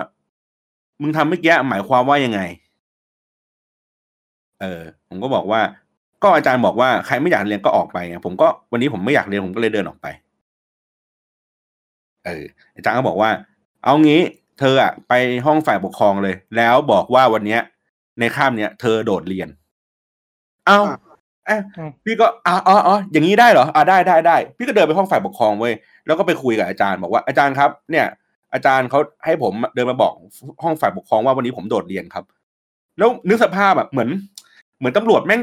[1.00, 2.40] มึงทำเมื่อกี้หมายความว่ายังไง
[4.60, 5.60] เออ ผมก็บอกว่า
[6.22, 10.06] ก็อาจารย์บอกว่าใครไม่อยากเรียนก็ออกไปไงผมก็วันนี้ผมไม่อยากเรียนผมก็เลยเดินออกไป
[12.26, 12.44] เออ
[12.76, 13.30] อาจารย์ก็บอกว่า
[13.84, 14.20] เอางี้
[14.58, 15.12] เธออะไป
[15.46, 17.60] ห้องฝ่ายปกครองเลย แล้วบอกว่าวันเนี้ย
[18.20, 19.48] ในข้ามเนี้ยเธอโดดเรียน
[20.66, 20.78] เอ้า
[21.46, 25.74] เอ้ยอ้าวพี่ก็อ๋ออ๋ออ๋ออย่างนี้ได้เหรออ่าได้ได้ได้ พี่ก็เดินไปห้องฝ่ายปกครองเว้ย
[26.06, 28.06] แล้วก็ไปคุยกับอาจารย์บอกว่าอาจารย์ครับ เนี่ย
[28.56, 30.12] อาจารย์เขาให้ผมเดินมาบอก
[30.62, 32.24] ห้องฝ่ายปกครองว่าวันนี้ผมโดดเรียนครับ
[32.98, 34.08] แล้วนึกสภาพแบบเหมือน
[34.78, 35.40] เหมือนตำรวจแม่ง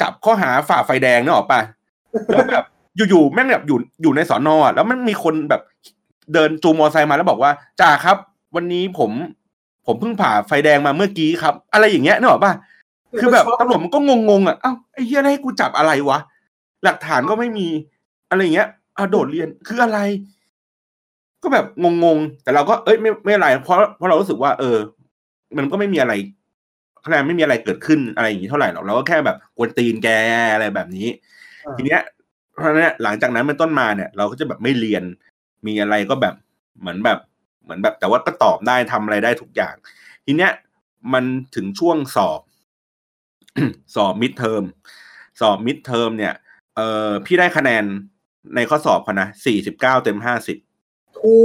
[0.00, 1.60] จับข้อหาฝ่าไฟแดงนึกออกปะ
[2.28, 2.64] แล้วแบบ
[2.96, 5.62] อยู่ๆแม่งแบบอยู่อยู่ในสอนอะแล้วมันมีคนแบบ
[6.34, 8.16] เดินจูงมอเตอร์ไซค์มาแล้วบอกว่าจ่าครับ
[8.56, 9.10] วันนี้ผม
[9.86, 12.52] ผมเพิ่งผ่าไฟแดงมาเมื่อกี้ครับ อะไรอย่างเงี้ยนึกออกปะ
[13.20, 16.18] คือแบบตำรวจมันก็งงๆอะเอ้าไอ้เหี้ยแล้วให้กูจับอะไรวะ
[16.84, 17.66] หลักฐานก็ไม่มี
[18.30, 19.98] อะไรอย่างเงี้ยอะโดดเรียนคืออะไร
[21.42, 21.66] ก็แบบ
[22.04, 24.76] งงๆ แต่เราก็เอ้ยไม่ไม่อะไร เพราะเพราะเรารู้สึกว่า เออ
[25.56, 26.12] มันก็ไม่มีอะไร
[27.04, 30.08] คะแนนไม่มีอะไรเกิดขึ้นอะไรอย่างนี้เท่าไหร่หรอกเราก็แค่แบบกวนตีนแก
[30.54, 31.08] อะไรแบบนี้
[31.66, 32.00] อ่าทีเนี้ย
[32.52, 35.02] เพราะฉะนั้นเนี่ยหลังจากนั้นเป็นต้นมาเนี่ย เราก็จะแบบไม่เรียน
[35.66, 36.34] มีอะไรก็แบบ
[36.80, 37.18] เหมือนแบบ
[37.62, 39.74] เหมือนแบบ แต่ว่าก็ตอบได้ทำอะไรได้ทุกอย่าง
[40.26, 40.52] ทีเนี้ย
[41.12, 41.24] มัน
[41.56, 42.40] ถึงช่วงสอบ
[43.94, 44.62] สอบมิดเทอม
[45.40, 46.34] สอบมิดเทอมเนี่ย
[46.76, 47.84] เออพี่ได้คะแนน
[48.54, 50.58] ในข้อสอบเขานะสี่สิบเก้าเต็มห้าสิบ
[51.20, 51.38] โอ้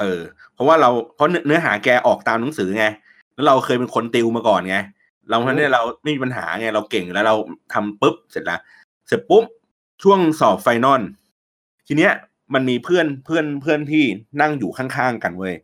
[0.00, 0.20] เออ
[0.54, 2.86] เพราะว่าเราเพราะเนื้อหาแกออกตามหนังสือไง
[3.34, 4.76] แล้วเราเคยเป็นคนติวมาก่อนไง
[5.28, 7.34] เราเพราะฉะนั้นเนยเราไม่มีปัญหาไง เราเก่งแล้วเรา
[7.72, 8.60] ทำปุ๊บเสร็จแล้ว
[9.06, 9.44] เสร็จปุ๊บ
[10.02, 11.02] ช่วงสอบไฟนอล
[11.86, 12.12] ทีเนี้ย
[12.54, 14.04] มันมีเพื่อนเพื่อนเพื่อนที่
[14.40, 15.54] นั่งอยู่ข้างๆกันเว้ย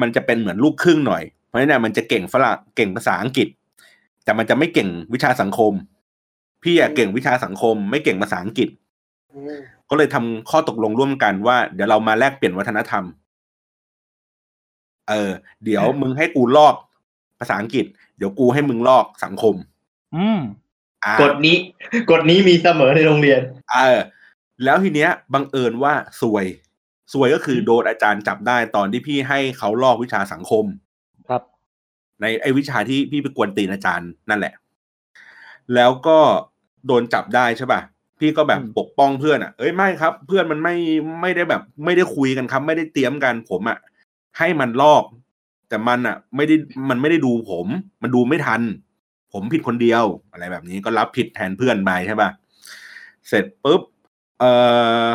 [0.00, 3.48] มันจะเป็นเหมือนลูกครึ่งหน่อย เพราะฉะนั้นนี่ยมันจะเก่งฝรั่งเก่งภาษาอังกฤษ
[4.24, 5.72] แต่มันจะไม่เก่งวิชาสังคม
[6.62, 8.68] พี่อะเก่งวิชาสังคม ไม่เก่งภาษาอังกฤษ
[9.90, 13.04] ก็เลยทำข้อตกลงร่วมกันว่า เดี๋ยวเรามาแลกเปลี่ยนวัฒนธรรม
[15.08, 15.30] เออ
[15.64, 16.74] เดี๋ยวมึงให้กูลอก
[17.38, 19.54] ภาษาอังกฤษ เดี๋ยวกูให้มึงลอกสังคม
[20.16, 20.40] อืม
[21.04, 21.56] อ่ากฎนี้
[22.10, 23.40] กฎนี้มีเสมอในโรงเรียน
[23.72, 23.98] เออ
[24.64, 26.46] แล้วทีเนี้ย บังเอิญว่าซวย
[27.12, 30.64] ซวยก็คือโดนอาจารย์จับได้ตอนที่พี่ให้เขาลอกวิชาสังคม
[31.28, 31.42] ครับ
[32.20, 34.54] ในไอ้วิชาที่พี่ไปกวนตีนอาจารย์นั่นแหละ
[35.74, 36.18] แล้วก็
[36.86, 37.80] โดนจับได้ใช่ป่ะ
[38.18, 40.74] พี่ก็แบบอืมปกป้องเพื่อนอะ เอ้ยไม่ครับ เพื่อนมันไม่
[41.20, 43.78] ไม่ได้แบบ ไม่ได้คุยกันครับ ไม่ได้เตรียมกันผมอะ
[44.38, 45.04] ให้มันลอก
[45.68, 46.54] แต่มันอะ ไม่ได้
[46.90, 47.66] มันไม่ได้ดูผม
[48.02, 48.60] มันดูไม่ทัน
[49.32, 52.30] ผมผิดคนเดียวอะไรแบบนี้ก็รับผิดแทนเพื่อนไปใช่ป่ะ
[53.28, 53.82] เสร็จปุ๊บ
[54.40, 54.52] เอ่
[55.04, 55.06] อ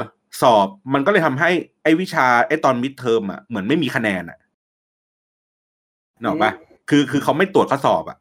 [0.41, 1.49] สอบมันก็เลยทำให้
[1.83, 4.37] ไอ้วิชาไอ้ตอนมิดเทอมอะเหมือนไม่มีคะแนนอะ
[6.19, 6.51] นึกออกปะ
[6.89, 8.17] คือคือเขาไม่ตรวจข้อสอบอะ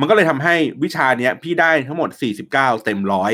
[0.00, 3.32] มันก็เลยทำให้วิชาเนี้ย พี่ได้ทั้งหมดสี่สิบเก้าเต็มร้อย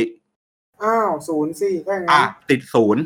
[0.83, 3.03] อ้าวศูนย์สี่ถ้าอย่างอะนั้นติดศูนย์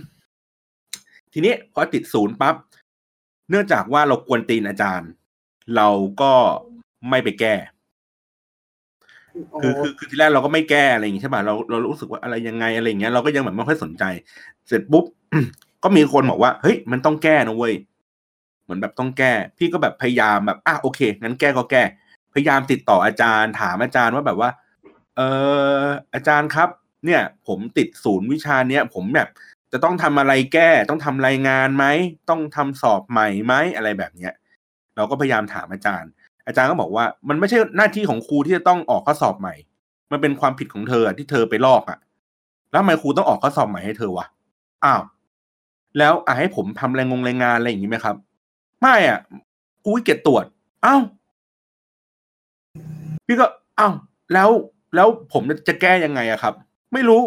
[1.32, 2.54] ทีนี้พอติดศูนย์ปั๊บ
[3.50, 5.10] เนื่องจากว่าเรากวนตีนอาจารย์
[5.76, 5.88] เรา
[6.20, 6.32] ก็
[7.08, 7.54] ไม่ไปแก้
[9.62, 14.04] คือคือคือที่แรกเราก็ไม่แก้อะไรอย่างงี้ใช่ป่ะเราเรารู้สึกว่าอะไรยังไงอะไรอย่างเงี้ยเราก็ยังแบบไม่ค่อยสนใจ
[14.68, 15.04] เสร็จปุ๊บ
[15.82, 17.74] ก็มีคนบอกว่าเฮ้ยมันต้องแก้นะเว้ย
[18.62, 21.82] เหมือนแบบต้องแก้ พี่ก็แบบพยายามแบบอะโอเคงั้นแก้ก็แก้
[22.34, 24.50] พยายามติดต่ออาจารย์ ถามอาจารย์ว่าแบบว่า
[25.16, 25.20] เอ
[25.84, 26.68] ออาจารย์ครับ
[27.04, 29.28] เนี่ย ผมติดศูนย์วิชาเนี้ยผมแบบ
[29.72, 31.84] จะต้องทำอะไรแก้ ต้องทำรายงานไหม
[32.30, 34.32] ต้องทำสอบใหม่ไหมอะไรแบบเนี้ย
[34.96, 36.10] เราก็พยายามถามอาจารย์
[36.46, 39.54] อาจารย์ก็บอกว่า มันไม่ใช่หน้าที่ของครูที่จะต้องออกข้อสอบใหม่
[40.12, 41.98] มันเป็นความผิดของเธอที่เธอไปลอกอะ
[42.70, 44.26] แล้วทำไมครูต้องออกข้อสอบใหม่ให้เธอวะ
[44.84, 45.02] อ้าว
[45.98, 48.16] แล้วอะให้ผมทำรายงงรายงานอะไรอย่างนี้ไหมครับ
[48.80, 49.20] ไม่อะ
[49.84, 50.44] ครูเกียจตรวจ
[50.84, 51.02] อ้าว
[53.26, 53.46] พี่ก็
[53.78, 53.94] อ้าว
[54.32, 54.50] แล้ว
[54.94, 56.54] แล้วผมจะแก้ยังไงอะครับ
[56.92, 57.22] ไม่รู้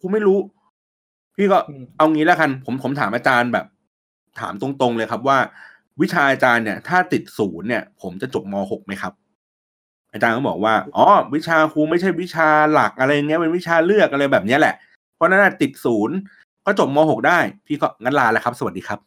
[0.00, 0.38] ครูไม่รู้
[1.36, 3.66] พี่ก็อืมเอางี้แล้วกัน ผมผมถามอาจารย์แบบ
[4.40, 5.38] ถามตรงๆเลยครับว่า
[6.00, 9.12] วิชาอาจารย์เนี่ย ถ้าติดศูนย์เนี่ย ผมจะจบมหกไหมครับ
[10.12, 14.74] อาจารย์ก็บอกว่าอ๋อวิชาครูไม่ใช่วิชาหลักอะไรเงี้ยเป็นวิชาเลือกอะไรแบบเนี้ยแหละ
[15.14, 16.16] เพราะฉะนั้นนะติดศูนย์
[16.66, 18.98] ก็จบมหกได้ พี่ก็งั้นลาแล้วครับ สวัสดีครับ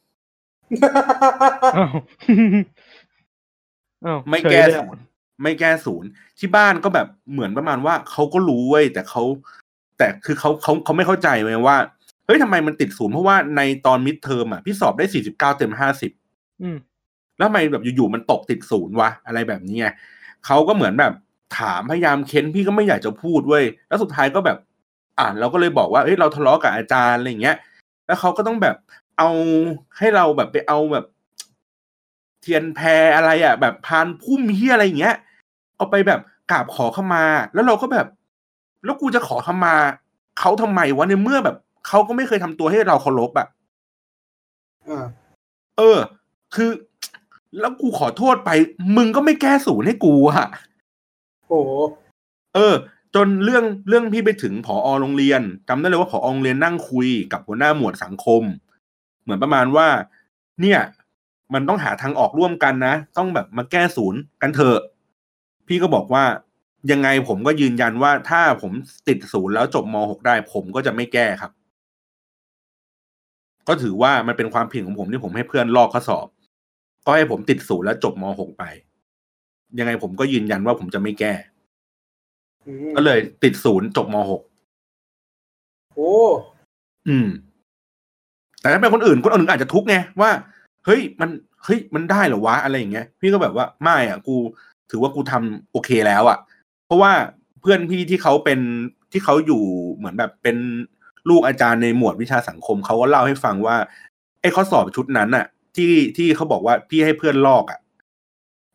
[1.77, 1.91] อ้าว
[4.05, 5.03] อ้าวไม่เฉยแก้เลยอะศูนย์
[5.41, 9.23] ไม่แก้ศูนย์ที่บ้านก็แบบเหมือนประมาณว่าเขาก็รู้เว้ยแต่เขา
[10.01, 11.77] แต่คือเขาเขาเขาไม่เข้าใจเลยว่า
[12.25, 16.11] เฮ้ยทำไมมันติดศูนย์เพราะว่าในตอนมิดเทอมอะพี่สอบได้สี่สิบเก้าเต็มห้าสิบ
[16.61, 16.77] อืม
[17.37, 19.87] แล้วทำไมแบบอยู่ๆมันตกติดศูนย์วะอะไรแบบนี้ไง
[20.45, 21.13] เขาก็เหมือนแบบ
[21.59, 24.57] ถามพยายามเค้นพี่ก็ไม่อยากจะพูดเว้ยแล้วสุดท้ายก็แบบ
[25.19, 27.57] อ่าเราก็เลยบอกว่าเฮ้ยเราทะเลาะกับอาจารย์อะไรอย่างเงี้ย
[28.07, 28.75] แล้วเขาก็ต้องแบบ
[29.17, 29.29] เอา
[29.97, 31.05] ให้เราแบบไปเอาแบบ
[32.41, 35.15] เทียนแพรอะไรอะ แบบพานพุ่มเฮียอะไรอย่างเงี้ย
[35.77, 38.07] เอาไปแบบกราบขอขมา แล้วเราก็แบบ
[38.83, 39.75] แล้วกูจะขอขมา
[40.39, 43.47] เขาทำไมวะในเมื่อแบบเขาก็ไม่เคยทำตัวให้เราเคารพอะ
[44.87, 45.05] อ่า
[45.77, 45.97] เออ
[46.55, 46.69] คือ
[47.59, 48.49] แล้วกูขอโทษไป
[48.97, 50.47] มึงก็ไม่แก้ศูนย์ให้กูอะ
[51.47, 51.71] โอ้โห
[52.55, 52.75] เออ
[53.15, 58.43] จนเรื่องเรื่องพี่ไปถึงผอโรงเรียนจำได้เลยว่าผอโรงเรียนนั่งคุยกับหัวหน้าหมวดสังคม
[59.21, 59.87] เหมือนประมาณว่า
[60.61, 60.79] เนี่ย
[61.53, 64.79] มันต้องหาทางออกร่วมกันนะ ต้องแบบมาแก้ศูนย์กันเถอะ
[65.67, 66.23] พี่ก็บอกว่า
[66.91, 68.71] ยังไงผมก็ยืนยันว่าถ้าผม
[69.07, 71.51] ติดศูนย์แล้วจบม .6 ได้ ผมก็จะไม่แก้ครับ
[73.67, 76.27] ก็ถือว่ามันเป็นความผิดของผมที่ผมให้เพื่อนลอกข้อสอบ
[77.05, 78.63] ก็ให้ผมติดศูนย์แล้วจบม .6 ไป
[79.79, 81.33] ยังไงผมก็ยืนยันว่าผมจะไม่แก้
[82.65, 86.13] อืมก็เลยติดศูนย์จบม .6 โอ้
[87.07, 87.27] อืม
[88.61, 90.31] แต่ถ้าเป็นคนอื่นคนอื่นอาจจะทุกข์ไงว่า
[90.85, 91.29] เฮ้ยมัน
[91.63, 94.35] เฮ้ยมันได้เหรอวะอะไรอย่างเงี้ย พี่ก็แบบว่าไม่อะ กู
[94.89, 96.50] ถือว่ากูทำโอเคแล้วอะเพ
[96.91, 97.13] ราะว่า
[97.61, 98.59] เพื่อนพี่ที่เขาเป็น
[99.11, 99.63] ที่เขาอยู่
[99.95, 100.57] เหมือนแบบเป็น
[101.29, 103.75] ลูกอาจารย์ในหมวดวิชาสังคมเขาก็เล่าให้ฟังว่า
[104.41, 107.79] ไอ้ข้อสอบชุดนั้นอะ ที่ที่เขาบอกว่าพี่ให้เพื่อนลอกอะ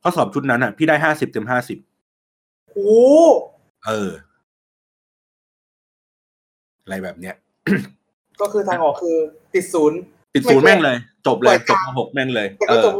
[0.03, 1.79] ข้อสอบชุดนั้นอะ พี่ได้ห้าสิบเต็มห้าสิบ
[2.71, 2.77] โห
[3.87, 4.11] เออ
[6.83, 7.35] อะไรแบบเนี้ย
[8.41, 9.17] ก็คือทางออกคือ
[9.55, 9.99] ติดศูนย์
[10.35, 12.95] ติดศูนย์แม่งเลย จบเลปล่ยอยจบกลางมหกแม่งเลยแต่เอก็อจบ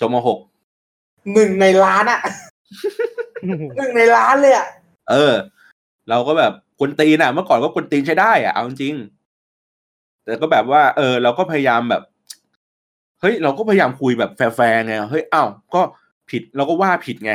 [0.00, 0.38] จบมหก
[1.34, 4.66] หนึ่งในล้านอะห นึ่งในล้านเลยอะ
[5.10, 5.34] เออ
[6.10, 12.02] เราก็แบบกวนตีนอะ เมื่อก่อนก็กวนตีนใช้ได้อะเอาจริงๆแต่ก็แบบว่า เออ เราก็พยายามแบบ
[13.20, 15.82] เฮ้ยเราก็พยายามคุยแบบแฟร์ๆไงเฮ้ยอ้าวก็
[16.30, 17.32] ผิดเราก็ว่าผิดไง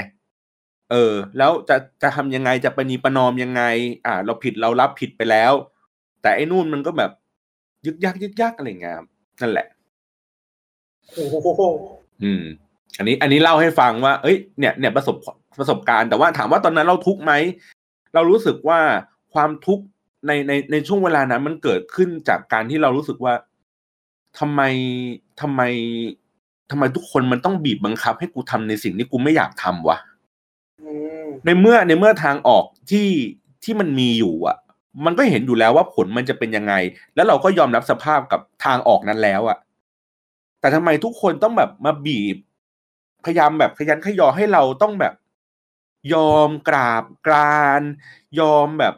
[0.91, 3.63] เออ แล้วจะจะทำยังไงจะประนีประนอมยังไง
[4.05, 5.53] อ่า เราผิดเรารับผิดไปแล้ว
[6.21, 7.11] แต่ไอ้นู่นมันก็แบบ
[7.85, 9.07] ยึกยักยึกยักอะไรเงี้ยครับ
[9.41, 9.67] นั่นแหละ
[11.13, 11.61] โอ้โห
[12.23, 12.43] อืม
[12.97, 15.15] อันนี้ อันนี้เล่าให้ฟังว่า เอ้ยเนี่ยเนี่ยประสบ
[15.57, 17.33] ประสบการณ์ แต่ว่าถามว่าตอนนั้นเราทุกข์ไหม
[18.13, 18.79] เรารู้สึกว่า
[19.33, 19.83] ความทุกข์
[20.27, 23.33] ในในในช่วงเวลานั้น มันเกิดขึ้นจากการที่เรารู้สึกว่า
[24.39, 24.61] ทำไม
[25.41, 25.61] ทำไม
[26.71, 29.97] ทำไมทุกคนมันต้องบีบบังคับ ให้กูทำในสิ่งที่กูไม่อยากทำวะ
[30.81, 30.91] อื
[31.23, 33.07] มในเมื่อในเมื่อทางออกที่
[33.63, 34.57] ที่มันมีอยู่อะ
[35.05, 36.73] มันก็เห็นอยู่แล้วว่าผลมันจะเป็นยังไง
[37.15, 39.57] แล้วเราก็ยอมรับสภาพกับทางออกนั้นแล้วอะ
[40.59, 42.37] แต่ทำไมทุกคนต้องแบบมาบีบ
[43.25, 45.13] พยายามแบบขยันขยอให้เราต้องแบบ
[46.13, 47.81] ยอมกราบกราน
[48.39, 48.93] ยอมแบบ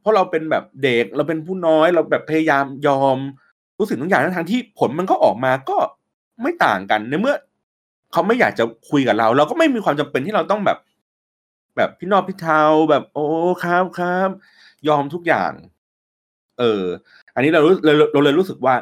[0.00, 3.16] เพราะเราเป็นแบบเด็กเราเป็นผู้น้อยเราแบบพยายามยอม
[3.78, 5.76] รู้สึกทุกอย่างทั้งที่ผลมันก็ออกมาก็
[6.42, 7.34] ไม่ต่างกันในเมื่อ
[8.12, 10.78] เขาไม่อยากจะคุยกับเรา เราก็ไม่มีความจำเป็นที่เราต้องแบบ
[11.76, 13.26] แบบพี่นอบพี่เทาแบบ โอ้
[13.64, 14.28] ครับครับ
[14.88, 15.52] ยอมทุกอย่าง
[16.58, 16.84] เออ
[17.34, 18.74] อันนี้เรารู้เราเราเลยรู้สึกว่า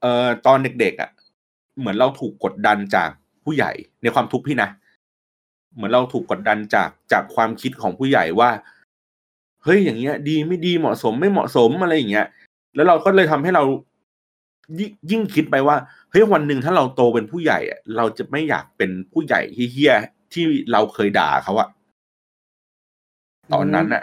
[0.00, 1.10] เอ่อตอนเด็กๆอะ
[1.78, 3.10] เหมือนเราถูกกดดันจาก
[3.44, 3.72] ผู้ใหญ่
[4.02, 4.68] ในความทุกข์พี่นะ
[5.74, 8.50] เหมือนเราถูกกดดันจากจากความคิดของผู้ใหญ่ว่า
[9.64, 12.26] เฮ้ยอย่างเงี้ย ดีไม่ดีเหมาะสมไม่เหมาะสมอะไรอย่างเงี้ย
[12.74, 13.64] แล้วเราก็เลยทำให้เรา
[14.78, 15.76] ยิ่งยิ่งคิดไปว่า
[16.10, 17.58] เฮ้ยวันหนึ่งถ้าเราโตเป็นผู้ใหญ่
[17.96, 19.40] เราจะไม่อยากเป็นผู้ใหญ่
[19.72, 19.94] เฮี้ย
[20.32, 21.68] ที่เราเคยด่าเขาอะ
[23.52, 24.02] ตอนนั้นอะ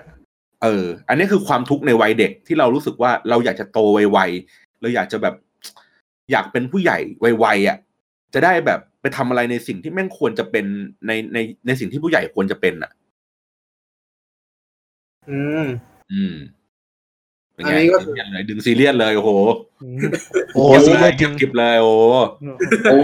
[0.63, 3.79] เออ อันนี้คือความทุกข์ในวัยเด็กที่เรารู้สึกว่าเราอยากจะโต
[4.11, 5.35] ไวๆเราอยากจะแบบ
[6.31, 7.77] อยากเป็นผู้ใหญ่ไวๆอะ
[8.33, 10.65] จะได้แบบไปทำอะไรในสิ่งที่แม่งควรจะเป็น
[11.07, 12.91] ในในในสิ่งที่ผู้ใหญ่ควรจะเป็นอะ
[15.29, 15.65] อืม
[16.11, 16.35] อืม
[17.53, 19.31] เป็นอันไงนี้ก็ซีเรียสเลยดึงซีเรียสเลยโอ้โห
[20.53, 21.91] โอ้เก็บซีเลเรียยสจริงเก็บเลยโอ้
[22.91, 22.97] โอ้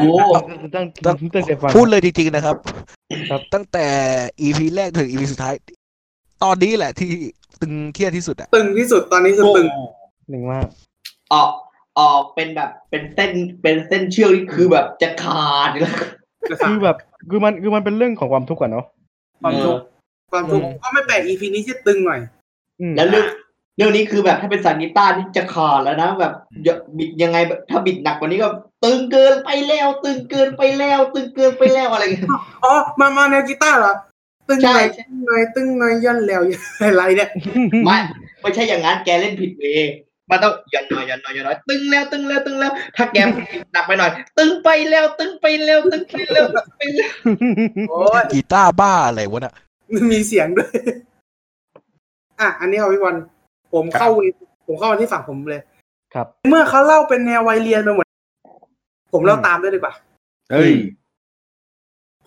[0.76, 2.56] ตั้งตั้งตั้งแต่ฟังพูดเลยจริงๆนะครับ
[3.30, 3.86] ครับตั้งแต่
[4.42, 5.54] EP แรกถึง EP สุดท้าย
[6.44, 7.12] ตอนนี้แหละที่
[7.62, 9.68] ตึงเครียดที่สุดอะตึงที่สุดตอนนี้คือตึง
[10.30, 10.66] หนึ่งมาก
[11.34, 11.50] ออก
[12.00, 13.32] ออกเป็นแบบเป็นเส้น
[13.62, 15.96] เป็นเส้นเชือกที่คือแบบจะขาดอยู่แล้ว
[16.68, 16.98] คือแบบ
[17.30, 18.86] คือมันคือมันเป็นเรื่องของความทุกข์อะเนาะ
[19.42, 19.84] ความทุกข์
[20.32, 22.20] ความทุกข์อืมก็ไม่แปลก EP นี้จะตึงหน่อย
[22.82, 23.26] อืมแล้วเรื่อง
[23.78, 26.34] เรื่องนี้คือแบบถ้าเป็นสายกีตาร์นี่จะขาดแล้วนะแบบ
[26.64, 28.50] อย่าบิดยังไงแบบถ้าบิดหนักกว่านี้ก็
[28.84, 32.30] ตึงเกินไปแล้ว ตึงเกินไปแล้ว ตึงเกินไปแล้วอะไรอย่างเงี้ย
[32.64, 33.94] อ๋อมามาแนวกีตาร์เหรอ
[34.48, 36.42] ตึงหใช่น่อยใช่ตึงหน่อยตึงหน่อยย่อนแล้ว
[36.80, 37.30] อะไรเนี่ย
[37.86, 37.98] ไม่
[38.42, 39.94] ไม่ใช่อย่างนั้นแกเล่นผิดเวย์
[40.30, 47.12] มันต้องหย่อนหน่อยหย่อนหน่อยหย่อนหน่อยตึงแล้วตึงแล้วตึงแล้ว ถ้าแกบิดหนักไปหน่อย ตึงไปแล้ว ตึงไปแล้วตึงไปแล้วตึงไปแล้ว
[47.90, 49.54] โอ้ยกีตาร์บ้าอะไรวะน่ะ
[50.12, 50.72] มีเสียงด้วย
[52.40, 53.16] อะอันนี้เอาพี่บอล
[53.74, 54.10] ผมเข้า
[54.68, 55.62] ผมเข้ามาที่ฝั่งผมเลย
[56.14, 58.06] ครับ เมื่อเขาเล่าเป็นแนววัยเรียนไปหมด
[59.14, 59.94] ผมเล่าอืมตามด้วยดีกว่า
[60.52, 60.72] เฮ้ย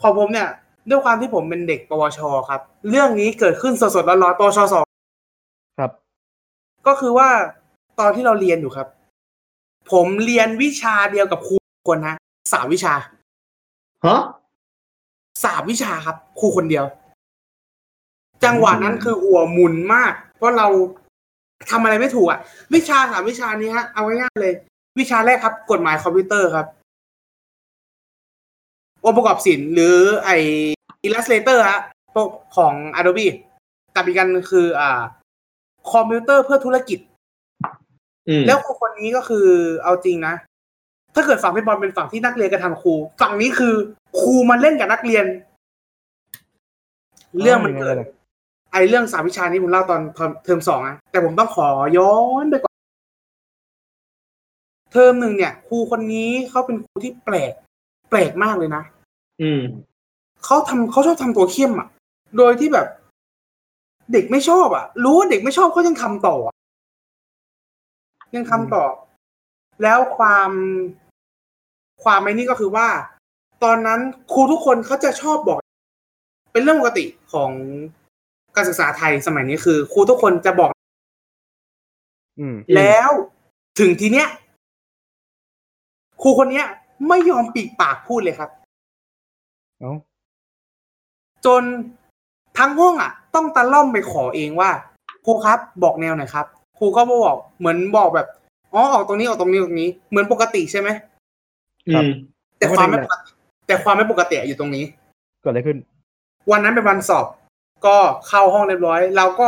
[0.00, 0.48] พอผมเนี่ย
[0.88, 2.60] ด้วยความที่ผมเป็นเด็กปวชครับ
[2.90, 4.84] เรื่องนี้เกิดขึ้นสดๆร้อนๆปวชสอง
[5.78, 5.90] ครับ
[6.86, 7.28] ก็คือว่า
[8.00, 8.88] ตอนที่เราเรียนอยู่ครับ
[9.92, 11.54] ผมเรียนวิชาเดียวกับครู
[11.88, 12.16] คนนะ
[12.52, 12.94] สามวิชา
[14.06, 14.22] ฮะ
[15.44, 16.84] สามวิชาครับครูคนเดียว
[18.44, 20.66] จังหวะนั้นคือหัวหมุนมาก เพราะเรา
[21.70, 22.40] ทำอะไรไม่ถูกอะ
[22.74, 24.54] วิชาสามวิชานี้ฮะเอาง่ายๆเลย
[24.98, 26.66] วิชาแรกครับ กฎหมายคอมพิวเตอร์ครับ
[29.04, 30.30] องค์ประกอบศิลป์หรือไอ
[31.06, 31.80] Illustrator ฮะ
[32.14, 33.26] พวกของ Adobe
[33.94, 35.00] กับอีกกันคือ อ่า
[35.92, 37.09] คอมพิวเตอร์เพื่อธุรกิจอืม
[38.46, 39.46] แล้วครูคนนี้ก็คือ
[39.84, 40.34] เอาจริงนะ
[41.14, 43.74] ถ้าเกิดฝั่งพี่บอลเป็นฝั่งที่นักเรียนกระทำครู ฝั่งนี้คือ
[44.20, 45.24] ครูมาเล่นกับนักเรียน
[47.42, 47.96] เรื่องมันเกิด
[48.72, 50.00] ไอเรื่องสามวิชานี้ผมเล่าตอน
[50.44, 52.74] เทอมสองอะแต่ผมต้องขอย้อนไปก่อน
[54.92, 57.52] เทอมหนึ่งเนี่ยครูคนนี้เขาเป็นครูที่แปลก
[58.10, 58.82] แปลกมากเลยนะ
[59.42, 59.62] อืม
[60.44, 61.88] เขาทำเขาชอบทำตัวเข้มอะ
[62.36, 62.86] โดยที่แบบ
[64.12, 66.49] เด็กไม่ชอบอะ รู้ว่าเด็กไม่ชอบเขายังทำต่ออะ
[68.34, 68.84] ยังทำต่อ
[69.82, 70.50] แล้วความ
[72.02, 72.88] ความไอ้นี่ก็คือว่า
[73.64, 74.00] ตอนนั้น
[74.32, 75.58] ครูทุกคนเขาจะชอบบอก
[76.52, 77.50] เป็นเรื่องปกติของ
[78.56, 80.70] การศึกษาไทยสมัยนี้คือ ครูทุกคนจะบอก
[82.38, 83.10] อืมแล้ว
[83.80, 84.28] ถึงทีเนี้ย
[86.22, 86.66] ครูคนเนี้ย
[87.08, 88.50] ไม่ยอมปีกปากพูดเลยครับ
[89.80, 89.94] เอ้า
[91.46, 91.62] จน
[92.58, 94.70] ทั้งห้องอะ ต้องตะล่อมไปขอเองว่า
[95.24, 96.46] ครูครับ บอกแนวหน่อยครับ
[96.80, 98.26] ครูก็บอกเหมือนบอกแบบ
[98.74, 100.88] อ๋อออกตรงนี้ออกตรงนี้ตรงนี้ เหมือนปกติใช่ไหม
[101.88, 102.08] อืม
[102.58, 103.30] แต่ความไม่ปกติ
[103.66, 104.84] แต่ความไม่ปกติอยู่ตรงนี้
[105.40, 105.78] เกิดอะไรขึ้น
[106.50, 107.26] วันนั้นเป็นวันสอบ
[107.86, 107.96] ก็
[108.28, 109.46] เข้าห้องเรียบร้อย เราก็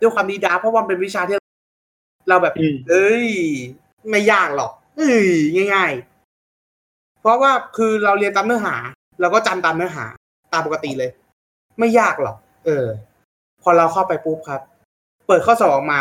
[0.00, 1.36] ด้วยความดีดาเพราะว่ามันเป็นวิชาที่
[2.28, 3.26] เราแบบอืมเอ้ย
[4.10, 5.28] ไม่ยากหรอกเอ้ย
[5.74, 8.76] ง่าย ๆ เพราะว่าคือเราเรียนตามเนื้อหา
[9.20, 10.04] เราก็จำตามเนื้อหา
[10.52, 11.10] ตามปกติเลย
[11.78, 12.86] ไม่ยากหรอก เออ
[13.62, 14.60] พอเราเข้าไปปุ๊บครับ
[15.26, 16.00] เปิดข้อสอบออกมา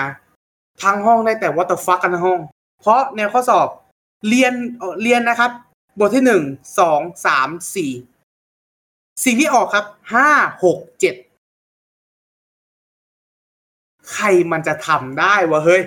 [0.84, 2.40] ทั้งห้องได้แต่ว่า the fuck กันทั้งห้อง
[2.82, 3.68] เพราะแนวข้อสอบ
[4.28, 5.52] เรียนเอ่อเรียนนะครับ
[6.00, 6.44] บทที่หนึ่ง
[6.80, 7.92] สองสามสี่
[9.24, 10.30] สิ่งที่ออกครับห้า
[10.64, 11.16] หกเจ็ด
[14.14, 15.82] ใครมันจะทำได้วะเฮ้ย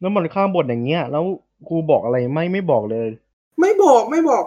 [0.00, 1.24] แล้วมันข้ามบทอย่างเงี้ย แล้ว
[1.68, 3.08] ครูบอกอะไรไม่ไม่บอกเลย
[3.60, 4.44] ไม่บอกไม่บอก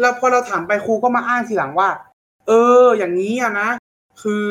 [0.00, 1.88] แล้วพอเราถามไปครูก็มาอ้างทีหลังว่า
[2.48, 3.68] เออ อย่างนี้อะนะ
[4.22, 4.48] คือ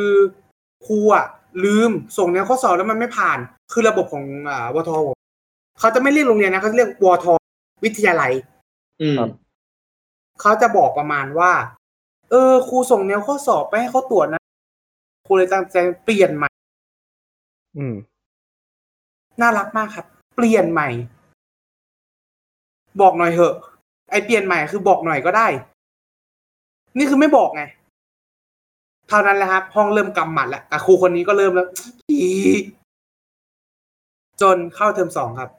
[0.86, 1.26] ครูอะ
[1.64, 3.38] ลืมส่งแนวข้อสอบแล้วมันไม่ผ่าน
[3.72, 5.18] คือระบบของอ่าวทผม
[5.80, 7.26] เขาจะไม่เรียกโรงเรียนนะเขาจะเรียกวท
[7.84, 8.32] วิทยาลัย
[9.02, 9.30] อืมครับ
[10.42, 11.52] เขาจะบอกประมาณว่า
[12.30, 14.42] เออครูส่งแนวข้อสอบไปให้เขาตรวจนะ
[15.26, 16.50] ครูเลยตั้งใจเปลี่ยนใหม่
[17.78, 17.96] อืม
[19.42, 20.90] น่ารักมากครับ เปลี่ยนใหม่
[23.02, 23.56] บอกหน่อยเหอะ
[24.12, 25.48] ไอเปลี่ยนใหม่คือบอกหน่อยก็ได้
[26.98, 27.64] นี่คือไม่บอกไง
[29.12, 31.68] เท่านั้นแหละครับห้องเริ่มกำหมัดแล้วแต่ครูคนนี้ก็เริ่มแล้ว
[32.10, 32.30] อี
[34.42, 35.50] จนเข้าเทอมสองครับ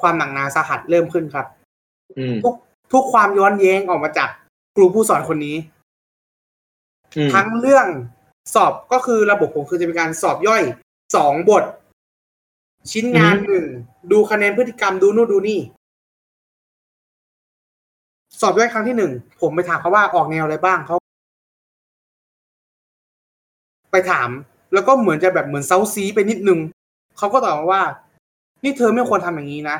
[0.00, 1.46] ความหนักหนาสาหัสเริ่มขึ้นครับ
[2.18, 2.54] อืมทุก
[2.92, 4.30] ทุกความย้อนแย้งออกมาจาก
[4.74, 5.56] ครูผู้สอนคนนี้
[7.16, 7.86] อืมทั้งเรื่อง
[8.54, 10.62] สอบก็คือระบบผมคือจะเป็นการสอบย่อย
[11.16, 11.64] สองบท
[12.92, 13.66] ชิ้นงานหนึ่ง
[14.12, 15.60] ดูคะแนนพฤติกรรมดูนู่นดูนี่
[18.40, 20.96] สอบย่อยครั้งที่หนึ่งผมไปถามเขาว่าออกแนวอะไรบ้างเขา
[23.92, 24.28] ไปถาม
[24.72, 26.58] แล้วก็เหมือนจะแบบเหมือนเซาซีไปนิดนึง
[27.18, 27.82] เขาก็ตอบมาว่า
[28.62, 29.78] นี่เธอไม่ควรทำอย่างนี้นะ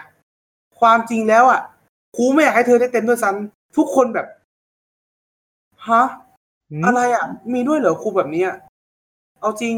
[0.81, 1.61] ความจริงแล้วอะ
[2.17, 4.27] ครูไม่อยากให้เธอได้เต็มด้วยซ้ำทุกคนแบบ
[5.89, 6.03] ฮะ
[6.71, 8.51] อืมอะไรอะ มีด้วยเหรอครูแบบเนี้ย
[9.41, 9.75] เอาจริง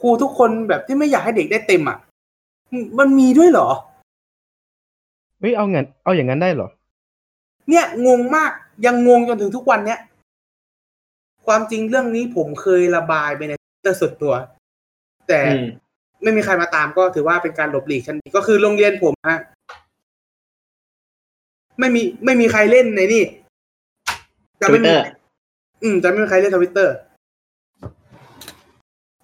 [0.00, 1.98] ครูทุกคนแบบที่ไม่อยากให้เด็กได้เต็มอะ
[2.72, 3.68] มมันมีด้วยเหรอ
[5.40, 6.68] เฮ้ยเอาเงินเอาอย่างนั้นได้เหรอ
[7.68, 8.50] เนี่ยงงมาก
[8.86, 10.00] ยังงงจนถึงทุกวันเนี้ย
[11.48, 14.34] ความจริงเรื่องนี้ผมเคยระบายไปในเตอร์ส่วนตัว
[15.28, 15.66] แต่อืม
[16.22, 19.40] ไม่มีใครมาตามก็ถือว่าเป็นการหลบหลีกชั้นดีก็คือโรงเรียนผมฮะ
[21.78, 23.22] ไม่มีไม่มีใครเล่นในนี่
[24.60, 25.02] จะไม่มี Twitter
[25.82, 26.94] อืมจะไม่มีใครเล่นทวิตเตอร์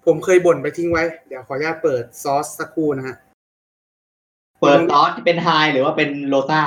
[0.05, 3.15] ผมเคยบ่นไปทิ้งไว้ เดี๋ยวขออนุญาตเปิดซอสสักครู่นะฮะ
[4.59, 6.63] เปิดซอสที่เป็นไฮหรือว่าเป็นโลต้า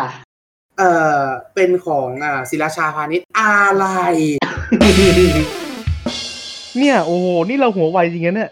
[0.79, 0.91] เอ่
[1.23, 3.87] อ เป็นของอ่าศิลาชาพาณิชย์อะไร
[6.79, 8.51] เนี่ย โอ้โห นี่เราหัวไวจริงๆนะเนี่ย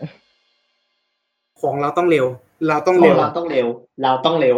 [1.63, 2.27] ของเราต้องเร็ว
[2.69, 3.67] เราต้องเร็เร็ววเราต้องเร็ว
[4.03, 4.57] เราต้องเร็ว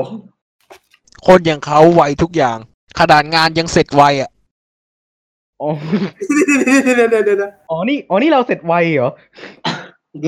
[1.26, 2.58] คนอย่างเขาไวทุกอย่าง
[2.98, 4.30] ขนาดงานยังเสร็จไวอะ
[5.62, 5.70] อ๋อ
[6.86, 9.10] เดี๋ยวเดี๋ยวเดี๋ยวเดี๋ยวอ๋อ นี่ อ๋อ นี่เราเสร็จไวเหรอ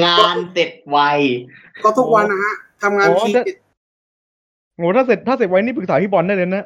[0.03, 0.99] งานเสร็จไว
[1.83, 3.43] ก็ทุกวันนะฮะทำงานอ๋อพีจะ
[4.77, 6.65] โห ถ้าเสร็จ ถ้าเสร็จไวนี่ปรึกษาพี่บอลได้เลยนะ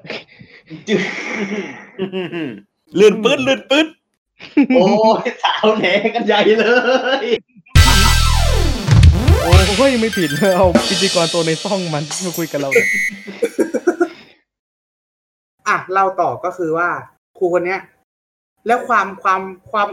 [2.97, 3.87] เลื่อนปื๊ดเลื่อนปื๊ด
[4.75, 4.87] โอ้
[5.25, 6.65] ยสาวแหนกันใหญ่เล
[7.25, 7.27] ย
[9.43, 12.89] โอ้ยไม่ผิดเอาพิธีกรตัวในซ่องมันมาคุยกับเราเนี่ย
[15.69, 16.89] อะเล่าต่อก็คือว่า
[17.39, 17.81] ครูคนเนี้ย
[18.67, 19.41] แล้วความความ
[19.73, 19.89] ความ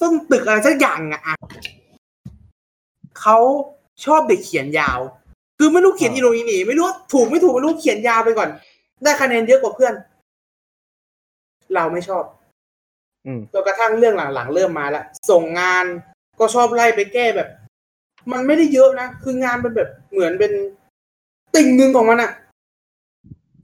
[0.00, 1.36] ส้นตึกอะไรสักอย่างอะอะ
[3.20, 3.36] เขา
[4.04, 4.98] ชอบเด็กเขียนยาว
[5.58, 8.48] คือไม่รู้เขียนอีโนอีหนีไม่รู้ว่าถูกไม่ถูกไม่รู้เขียนยาวไปก่อน
[9.02, 9.94] ได้คะแนนเยอะกว่าเพื่อน
[11.74, 12.39] เราไม่ชอบอืม
[13.52, 15.84] จนกระทั่งเรื่องหลังๆเริ่มมาแล้วส่งงาน
[16.38, 17.48] ก็ชอบไล่ไปแก้แบบ
[18.32, 20.52] มันไม่ได้เยอะนะ คืองานเป็นแบบเหมือนเป็น
[21.54, 22.30] ติ่งหนึ่งของมันอะ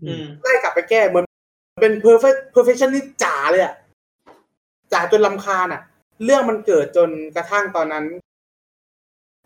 [0.04, 1.24] อืมไล่กลับไปแก้เหมือน
[1.82, 3.74] เป็น perfect perfectionist จ๋าเลยอะ
[4.92, 5.82] จ๋าจนลำคาญอะ
[6.24, 8.04] เรื่องมันเกิดจนกระทั่งตอนนั้น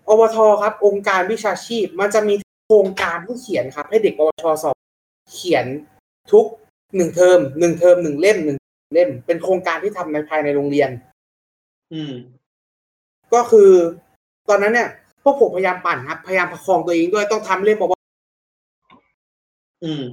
[0.08, 2.34] อบทครับ องค์การวิชาชีพ มันจะมี
[2.64, 4.74] โครงการที่เขียนครับ ให้เด็กอบชสอบ
[5.32, 5.66] เขียน
[6.32, 6.46] ทุก
[6.96, 8.58] หนึ่งเทอมหนึ่งเทอมหนึ่งเล่มหนึ่ง
[8.93, 10.91] เล่มเป็นโครงการที่ทำในภายในโรงเรียน
[11.93, 12.12] อืม
[13.34, 13.70] ก็คือ
[14.49, 14.88] ตอนนั้นเนี่ย
[15.22, 17.93] พวกผมพยายามปั่นครับ พยายามประคองตัวเองด้วยต้องทำเล่มอบ
[19.84, 20.05] อืม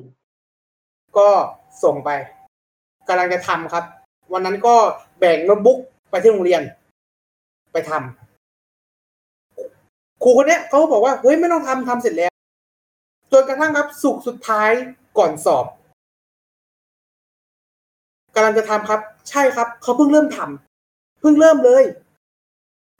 [1.17, 1.29] ก็
[1.83, 2.09] ส่งไป
[3.07, 3.83] กำลังจะทำครับ
[4.33, 4.75] วันนั้นก็
[5.19, 6.61] แบ่งโน้ตบุ๊กไปที่โรงเรียน
[7.73, 12.31] ไปทำครูคนเนี้ยเขาก็บอกว่าเฮ้ยไม่ต้องทำทำเสร็จแล้ว
[13.31, 14.69] จนกระทั่งครับสุกร์สุดท้าย
[15.17, 15.65] ก่อนสอบ
[18.37, 21.83] กำลังจะทำครับ ใช่ครับเขาเพิ่งเริ่มทำเพิ่งเริ่มเลย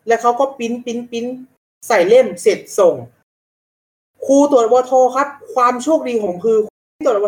[0.08, 1.26] แล้วเขาก็ปริ้นปริ้นปริ้น
[1.88, 2.96] ใส่เล่มเสร็จส่ง
[4.26, 6.58] ครูตรวจวโทครับ ความโชคดีของผมคือ
[6.96, 7.26] ที่ตรวจว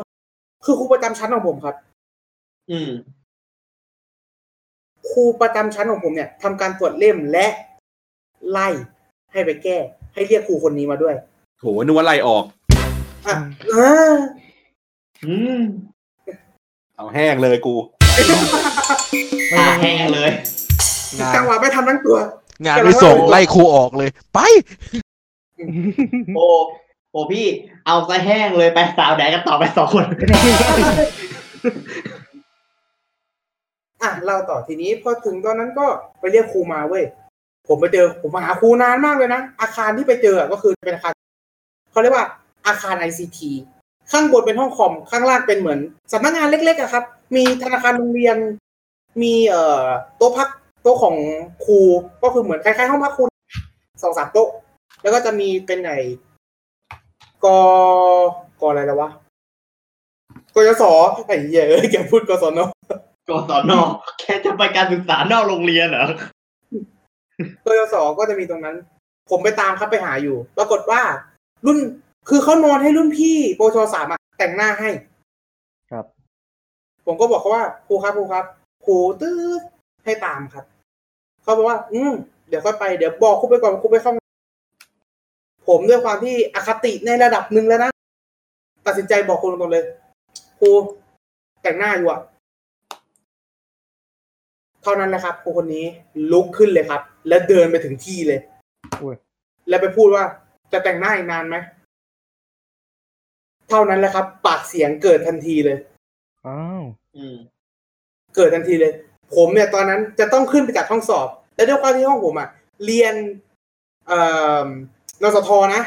[0.66, 1.76] คือครูประจำชั้นของผมครับ
[2.72, 2.90] อืม
[5.12, 7.48] ครูประจำชั้นของผมเนี่ยทำการตรวจเล่มและ
[8.50, 8.70] ไล่
[9.32, 9.78] ให้ไปแก้
[10.14, 11.16] ให้เรียกครูคนนี้มาด้วย
[11.60, 12.44] โหนึกว่าไล่ออก
[13.28, 13.36] อะ
[13.74, 14.16] อ่า
[15.26, 15.62] อืม
[16.96, 17.76] เอาแห้งเลยกู
[19.58, 20.30] ตาแห้งเลย
[21.20, 22.18] งานจังหวะไม่ทำทั้งตัว
[22.66, 24.40] งานไม่ส่งไล่ครูออกเลย ไป
[26.36, 26.48] โอ้
[27.12, 27.46] โอ้พี่
[27.86, 30.04] เอาซะแห้งเลยไปสาวแดกกันต่อไปสองคน
[34.02, 35.86] อะเราต่อทีนี้พอถึงตอนนั้นก็
[36.20, 37.04] ไปเรียกครูมาเว้ย
[37.68, 41.14] ผมไปเจอผมมาหาครูนานมากเลยนะอาคารที่ไปเจออะก็คือเป็นอาคาร
[41.92, 42.26] เขาเรียกว่า
[42.68, 43.52] อาคารไอซีที
[44.12, 45.80] ข้างบนเป็นห้องคอมข้างล่างเป็นเหมือน
[46.14, 47.04] สำนักงานเล็กๆอะครับ
[47.36, 48.38] มีธนาคารโรงเรียน
[49.22, 49.84] มีเอ่อ
[50.18, 50.50] โต๊ะพัก
[50.84, 51.16] โต๊ะของ
[51.66, 51.80] ครู
[52.24, 53.24] ก็คือเหมือนคล้ายๆห้องพักครู
[54.04, 54.50] สองสามโต๊ะ
[55.02, 55.94] แล้วก็จะมีเป็นไง
[57.46, 57.48] ก
[58.62, 59.10] กอะไรแล้ววะ
[60.56, 60.84] กยศ
[61.28, 62.60] ไอ้เหี้ยเอ้ยแกพูดกศน
[63.30, 63.72] กศน
[64.20, 66.06] แค่จะไปการศึกษานอกโรงเรียนเหรอ
[67.66, 68.76] กยศก็จะมีตรงนั้น
[69.30, 71.02] ผมไปตามครับไปหาอยู่ ปรากฏว่า
[71.66, 71.78] รุ่น
[72.30, 75.09] คือเขานอนให้รุ่นพี่โปรชสามอะแต่งหน้าให้ครับ
[77.12, 78.46] ผมก็บอกเขาว่าครูครับครูครับ
[78.86, 79.40] ครูตื้อ
[80.06, 80.66] ให้ตามครับ
[81.44, 82.14] เขาบอกว่า อืม
[82.48, 84.28] เดี๋ยวค่อยไปเดี๋ยวบอกครูไปก่อนครูไปเข้าห้อง
[85.68, 87.92] ผมด้วยความที่อคติในระดับหนึ่งแล้วนะ
[88.88, 89.84] ตัดสินใจบอกครูตรงๆเลย
[90.60, 90.70] ครู
[91.64, 92.22] แต่งหน้าอยู่อะ
[94.84, 95.86] เท่านั้นแหละครับครูคนนี้
[96.32, 98.40] ลุกขึ้นเลยครับ แล้วเดินไปถึงที่เลย
[99.02, 99.16] อุ้ย
[99.70, 100.24] แล้วไปพูดว่า
[100.72, 101.58] จะแต่งหน้าอีกนานไหม
[103.70, 105.78] เท่านั้นแหละครับ ปากเสียงเกิดทันทีเลย
[106.48, 106.84] อ้าว
[107.16, 107.36] อืม
[108.36, 108.94] เกิดทันทีเลย
[109.36, 112.50] ผมเนี่ยตอนนั้นจะต้องขึ้นไปจัดห้องสอบ และด้วยความที่ห้องผมอะ
[112.86, 113.16] เรียน
[114.08, 114.20] เอ่
[114.66, 114.66] อ
[115.24, 115.82] นสทนะ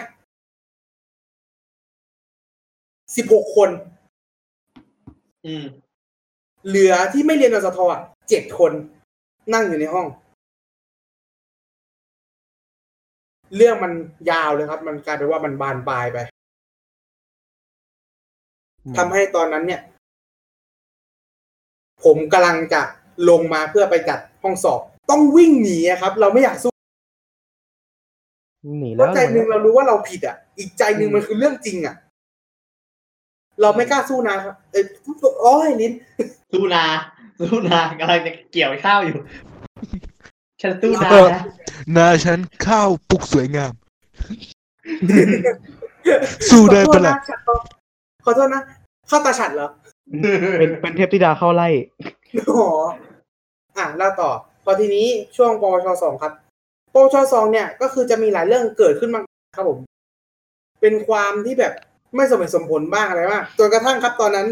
[3.16, 3.70] สิบหกคน
[5.46, 5.64] อืม
[6.68, 8.72] เหลือที่ไม่เรียนนสทอะเจ็ดคน
[9.54, 10.06] นั่งอยู่ในห้อง
[13.56, 13.92] เรื่องมัน
[14.30, 16.18] ยาวเลยครับ มันกลายเป็นว่ามันบานปลายไป
[18.96, 19.80] ทำให้ตอนนั้นเนี่ย
[22.04, 22.80] ผมกำลังจะ
[23.28, 24.80] ลงมาเพื่อไปจัดห้องสอบ
[25.10, 26.72] ต้องวิ่งหนีอะครับ เราไม่อยากสู้
[28.78, 31.94] หนีเพแล้วราะใจหนึ่งเรารู้ว่าเราผิดอะ อีกใจหนึ่งมันคือเรื่องจริงอะ
[33.60, 34.84] เราไม่กล้าสู้นะครับเอ้ย
[35.42, 35.92] โอ้ยลิ้น
[36.52, 36.84] สู้นา
[37.40, 39.18] สู้นากำลังจะเกี่ยวข้าวอยู่
[40.62, 41.42] ฉันสู้นานะ
[41.92, 43.72] หน้าฉันข้าวปลุกสวยงาม
[46.50, 47.14] สู้ได้ปะล่ะ
[48.24, 48.62] ขอโทษนะ
[49.08, 49.68] เข้าตาฉัดเหรอ
[50.58, 51.68] เป็นเป็นเทพธิดาเข้าไล่
[52.50, 52.64] อ๋อ
[53.76, 54.30] อะเล่าต่อ
[54.64, 55.06] พอทีนี้
[55.36, 56.32] ช่วงปวชสองครับ
[56.94, 59.20] ปวชสองเนี่ย ก็คือจะมีหลายเรื่องเกิดขึ้นมา
[59.56, 59.78] ครับผม
[60.80, 61.72] เป็นความที่แบบ
[62.16, 64.48] ไม่สมเหตุสมผลบ้างอะไรบ้างจนกระทั่งครับตอนนั้น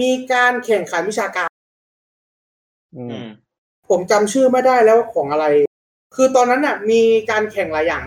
[0.00, 1.50] มีการแข่งขันวิชาการ
[2.96, 3.26] อือืมม
[3.88, 5.46] ผมจำชื่อไม่ได้แล้วของอะไร
[6.16, 7.00] คือตอนนั้นน่ะ มี
[7.30, 8.02] การแข่งหลายอย่าง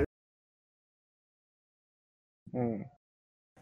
[2.56, 2.74] อืม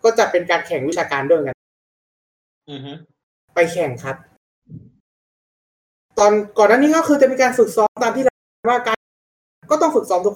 [0.04, 1.56] ก็จะเป็นการแข่งวิชาการด้วยกัน
[2.70, 2.92] อือฮึ
[3.54, 4.16] ไปแข่งครับ
[6.20, 8.34] ตอนก่อนหน้านี้ก็คือจะมีการฝึกซ้อมตามที่เรา
[8.70, 8.98] ว่าการ
[9.72, 10.34] ก็ต้องฝึกซ้อมทุก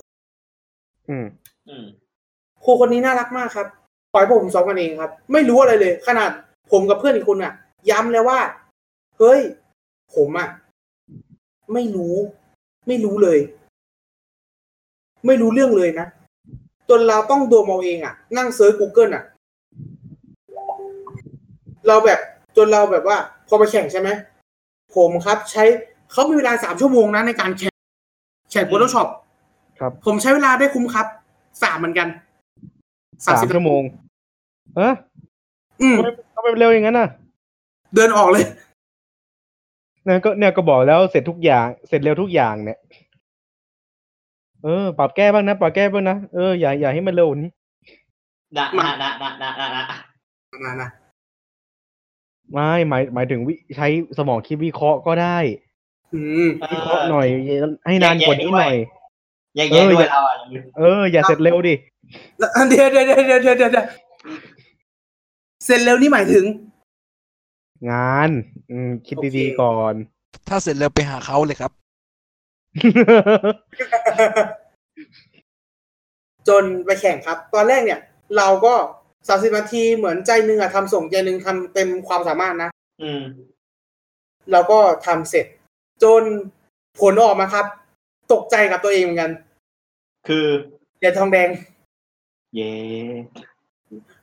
[1.10, 1.26] อืม
[1.70, 1.86] อืม
[2.64, 3.68] ครูคนนี้น่ารักมากครับ
[4.14, 6.30] ปล่อยพวกผมซ้อมกันเองครับ ไม่รู้อะไรเลย ขนาด
[6.72, 7.54] ผมกับเพื่อนอีกคนอะ
[7.90, 8.40] ย้ำเลยว่า
[9.18, 9.40] เฮ้ย
[10.16, 10.50] ผมอะ
[11.74, 12.16] ไม่รู้
[12.88, 13.40] ไม่รู้เลย
[15.26, 16.08] ไม่รู้เรื่องเลยนะ
[16.90, 19.24] จนเราต้องดมเอาเองอะนั่งเซิร์ช Google อะ
[21.88, 22.20] เราแบบ
[22.58, 24.10] จนเราแบบว่า พอไปแข่งใช่ไหม
[24.96, 25.64] ผมครับ ใช้
[26.12, 27.76] เขามีเวลาสามชั่วโมงนะในการแข่ง
[28.52, 29.08] แข่ง Photoshop
[29.80, 31.08] ครับ ผมใช้เวลาได้คุ้มครับ
[31.64, 32.08] สามเหมือนกัน
[33.26, 33.82] สาม30ชั่วโมง
[34.76, 34.94] เอะ
[35.82, 35.96] อืม
[36.36, 37.10] ทำไมเร็วอย่างนั้นน่ะ
[37.96, 38.46] เดินออกเลย
[40.06, 42.80] เนี่ยก็เนี่ยก็บอกแล้วเสร็จทุกอย่าง เสร็จเร็วทุกอย่างเนี่ย
[44.64, 47.52] เออ ปรับแก้บ้างนะปรับแก้บ้างนะเอออย่าอย่าให้มันเร็วกว่านี้
[48.58, 49.98] นะนะนะนะนะนะนะ
[50.66, 50.90] มานะ
[52.52, 53.88] ไม่หมายหมายถึงวิใช้
[54.18, 55.38] สมองคิดวิเคราะห์ก็ได้
[56.14, 57.28] อืมวิเคราะห์หน่อย
[57.86, 58.76] ให้นานกว่านี้หน่อย
[59.56, 60.36] แยกแยะด้วยเราอะ
[60.78, 61.76] เอออย่าเสร็จเร็วดิ
[62.40, 63.86] แล้วเดี๋ยวเดี๋ยวเดี๋ยวเดี๋ยวเดี๋ยวเดี๋ยว
[65.66, 66.46] เสร็จเร็วนี่หมายถึง
[67.92, 68.30] งาน
[68.70, 69.94] อืมคิดโอเคดีๆก่อน
[70.48, 71.72] ถ้าเสร็จแล้วไปหาเขาเลยครับ
[76.48, 78.00] จนไปแข่งครับ ตอนแรกเนี่ย
[78.38, 78.74] เราก็
[79.28, 82.70] สามสิบนาทีเหมือนใจหนึ่งอะทำส่งใจหนึ่งทำเต็มความสามารถนะ
[83.02, 83.22] อืม
[84.52, 85.46] เราก็ทำเสร็จ
[86.04, 86.24] จน
[87.00, 87.66] ผลออกมาครับ
[88.34, 89.32] ตกใจกับตัวเองเหมือนกัน
[90.28, 90.46] คือ
[90.98, 91.50] เหรียญทองแดง
[92.56, 92.72] เย่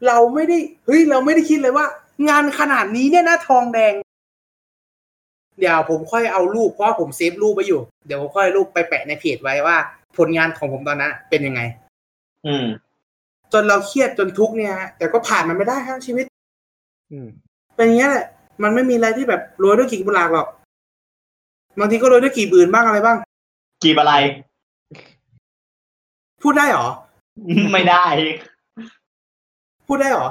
[0.07, 1.87] เราไม่ได้เฮ้ยเราไม่ได้คิดเลยว่า
[2.29, 3.93] งานขนาดนี้เนี่ยนะทองแดง
[5.59, 9.77] เดี๋ยวผมค่อยเอารูปเพราะว่าผมเซฟรูปไว้อยู่ เดี๋ยวผมค่อยรูปไปแปะในเพจไว้ว่า
[10.17, 11.61] ผลงานของผมตอนนั้นเป็นยังไง
[12.47, 12.67] อืม
[13.53, 16.25] จนเราเครียดจนทุกข์เนี่ยฮะแต่ก็ผ่านมันไม่ได้ครับชีวิต
[17.11, 17.27] อืม
[17.77, 18.27] เป็นอย่างนี้ยแหละ
[18.63, 20.49] มันไม่มีอะไรที่แบบรวยด้วยกีบบุหลากหรอก
[21.79, 23.17] บางทีก็รวยด้วยกีบอื่นบ้างอะไรบ้าง
[23.83, 24.15] กีบอะไร
[26.43, 26.89] พูดได้เหรอ
[27.73, 28.05] ไม่ได้
[29.87, 30.29] พูดได้เหรอ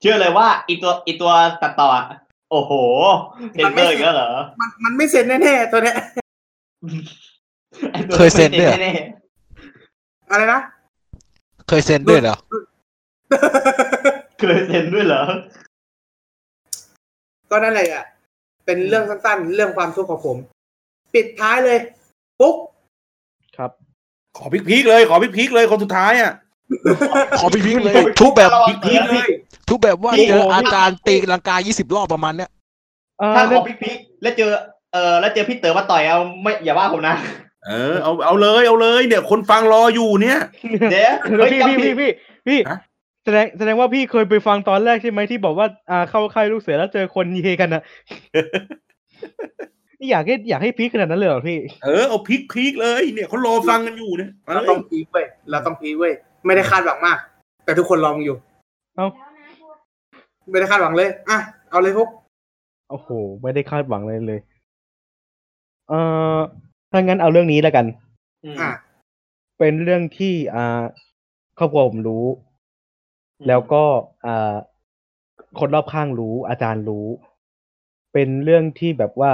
[0.00, 2.06] เชื่อเลยว่าอีตัวอีตัวตัดต่ออะ
[2.50, 2.72] โอ้โห
[3.52, 5.96] เซนเซอร์อีกแล้วเหรอ มันมันไม่เซ็นแน่ๆตัวเนี้ย
[7.92, 8.92] ไอ้ตัวเคยเซ็นด้วยเหรอแน่
[10.30, 10.60] อะไรนะ
[11.68, 12.47] เคยเซ็นด้วยเหรอๆ
[14.38, 15.22] เคยเซ็นด้วยเหรอ
[17.50, 18.04] ก็นั่นแหละอะ
[18.66, 20.36] เป็นเรื่องสั้นๆ เรื่องความทุกข์ของผม
[21.14, 21.78] ปิดท้ายเลย
[22.40, 22.54] ปุ๊บ
[23.56, 23.70] ครับ
[24.36, 26.32] ขอพลิกๆเลย ขอพลิกๆเลยคนสุดท้ายอะ
[27.40, 29.28] ขอพี่พิงเลย ทุกแบบพลิกๆเลย
[29.68, 32.50] ทุกแบบว่าพี่เจออาการตีลังกา20รอบประมาณเนี้ย
[33.18, 34.50] เอ่อถ้าขเรื่อองพิกพิกแล้วเจอ
[34.92, 37.14] เออแล้วเจอพี่เต๋อมาต่อยเอาไม่อย่าว่าผมนะ
[37.66, 40.40] เออเอาเอาเลยเอาเลยเนี่ยคนฟังรออยู่เนี่ย
[40.92, 42.10] เดี๋ยวเฮ้ยพี่จำพี่ผิพี่ดพี่
[42.48, 42.87] พี่ฮะแส
[43.36, 47.82] ดงแสดงว่าพี่เคยไปฟังตอนแรกใช่ไหมที่บอกว่าอ่าเข้าค่ายลูกเสือแล้วเจอคนเยกันนะ
[50.00, 56.12] นี่อยากให้อยากให้พีคขนาดนั้นเลยเหรอพี่เออเอาพลิกๆเลยเนี่ยเขารอฟังกันอยู่เนี่ยเอาเราเลต้อยงพีคเว้ยเราต้องพีคเว้ย
[56.46, 57.18] ไม่ได้คาดหวังมาก
[57.64, 58.36] แต่ทุกคนลองอยู่
[58.96, 59.06] เอ้า
[60.50, 61.38] ไม่ได้คาดหวังเลยอะ
[61.70, 62.08] เอาเลยพวก
[62.90, 63.08] โอ้โห
[63.42, 64.40] ไม่ได้คาดหวังเลยเลย
[65.88, 66.00] เอ่
[66.36, 66.38] อ
[66.92, 67.86] ถ้างั้นเอาเรื่องนี้แล้วกัน
[68.44, 68.70] อืมอะ
[69.58, 70.82] เป็นเรื่องที่อ่า
[71.58, 72.24] ครอบครัวผมรู้
[73.46, 73.84] แล้วก็
[74.26, 74.54] อ่า
[75.58, 77.06] คนรอบข้างรู้อาจารย์รู้
[78.12, 79.32] เป็นเรื่องที่แบบว่า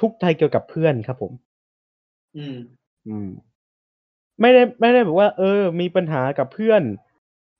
[0.00, 1.32] ทุกข์ใจเกี่ยวกับเพื่อนครับผม
[2.36, 2.56] อืม
[3.06, 3.28] อืม
[4.40, 6.82] ไม่ได้ไม่ได้แบบว่า เออ มีปัญหากับเพื่อน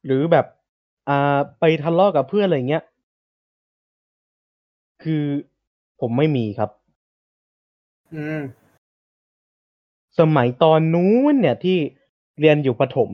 [0.06, 0.46] หรือแบบ
[1.08, 2.84] อ่า ไปทะเลาะกับเพื่อนอะไรเงี้ย
[5.02, 5.24] คือ
[6.00, 6.70] ผมไม่มีครับ
[8.14, 8.40] อืม
[10.18, 11.78] สมัยตอนนู้นเนี่ยที่
[12.40, 13.10] เรียนอยู่ประถม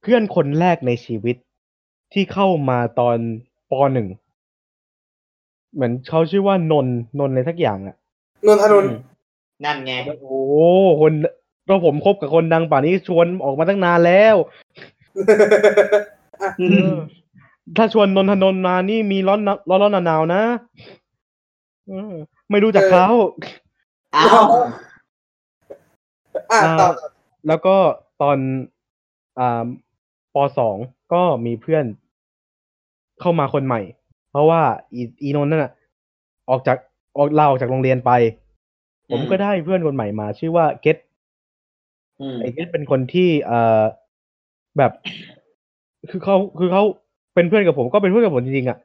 [0.00, 1.36] เพื่อนคนแรกในชีวิต
[2.12, 3.16] ที่เข้ามาตอน
[3.70, 4.08] ปหนึ่ง
[5.74, 7.96] เหมือนเขาชื่อว่านนท์นนท์อะไรสักอย่างอะ
[8.46, 8.94] นนทนนท์
[9.64, 10.26] นั่นไงโอ้โห
[11.00, 11.12] คน
[11.66, 14.36] เราผมคบกับคนดังป่านนี้ชวนออกมาตั้งนานแล้ว
[16.60, 16.92] อืเอมอ
[17.76, 20.42] ถ้าชวนนนทนนท์มานี่มีร้อนนะร้อนร้อนหนาวๆนะ
[21.88, 22.14] เออ
[22.50, 23.06] ไม่รู้จักเขา
[24.16, 24.44] อ้าว
[26.52, 26.88] อะต่อ
[27.48, 27.76] แล้วก็
[28.22, 28.38] ตอน
[29.38, 29.87] อ่าป
[30.58, 30.76] สอง
[31.12, 31.84] ก็มีเพื่อน
[33.20, 33.80] เข้ามาคนใหม่
[34.30, 34.62] เพราะว่า
[34.94, 35.72] อีอีนนท์นั่นน่ะ
[36.50, 36.76] ออกจาก
[37.16, 38.10] ออกลาออกจากโรงเรียนไป
[39.10, 40.96] ผมก็ได้เพื่อนคนใหม่มา ชื่อว่าเกต
[42.20, 43.82] อืมไอ้เกตเป็นคนที่เอ่อ
[44.78, 44.92] แบบ
[46.10, 46.82] คือเขาคือเขา
[47.34, 48.78] เป็นเพื่อนกับผมก็เป็นเพื่อนกับผมจริงๆอะ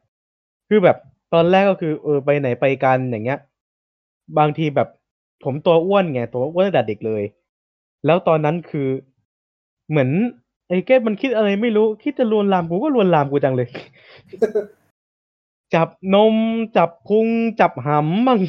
[0.69, 0.97] คือแบบ
[1.33, 3.39] ตอนแรกก็คือเออไปไหนไปกันอย่างเงี้ย
[4.37, 4.89] บางทีแบบ
[5.43, 7.23] ผมตัวอ้วนไงตัวอ้วนตั้งแต่เด็กเลย
[8.05, 8.87] แล้วตอนนั้นคือ
[9.89, 10.09] เหมือน
[10.67, 13.69] ไอ้เกตมันคิดอะไรไม่รู้ คิดจะลวนลามกูก็ลวนลามกูจังเลย
[15.73, 16.35] จับนม
[16.77, 17.27] จับพุง
[17.59, 18.39] จับหำบ้าง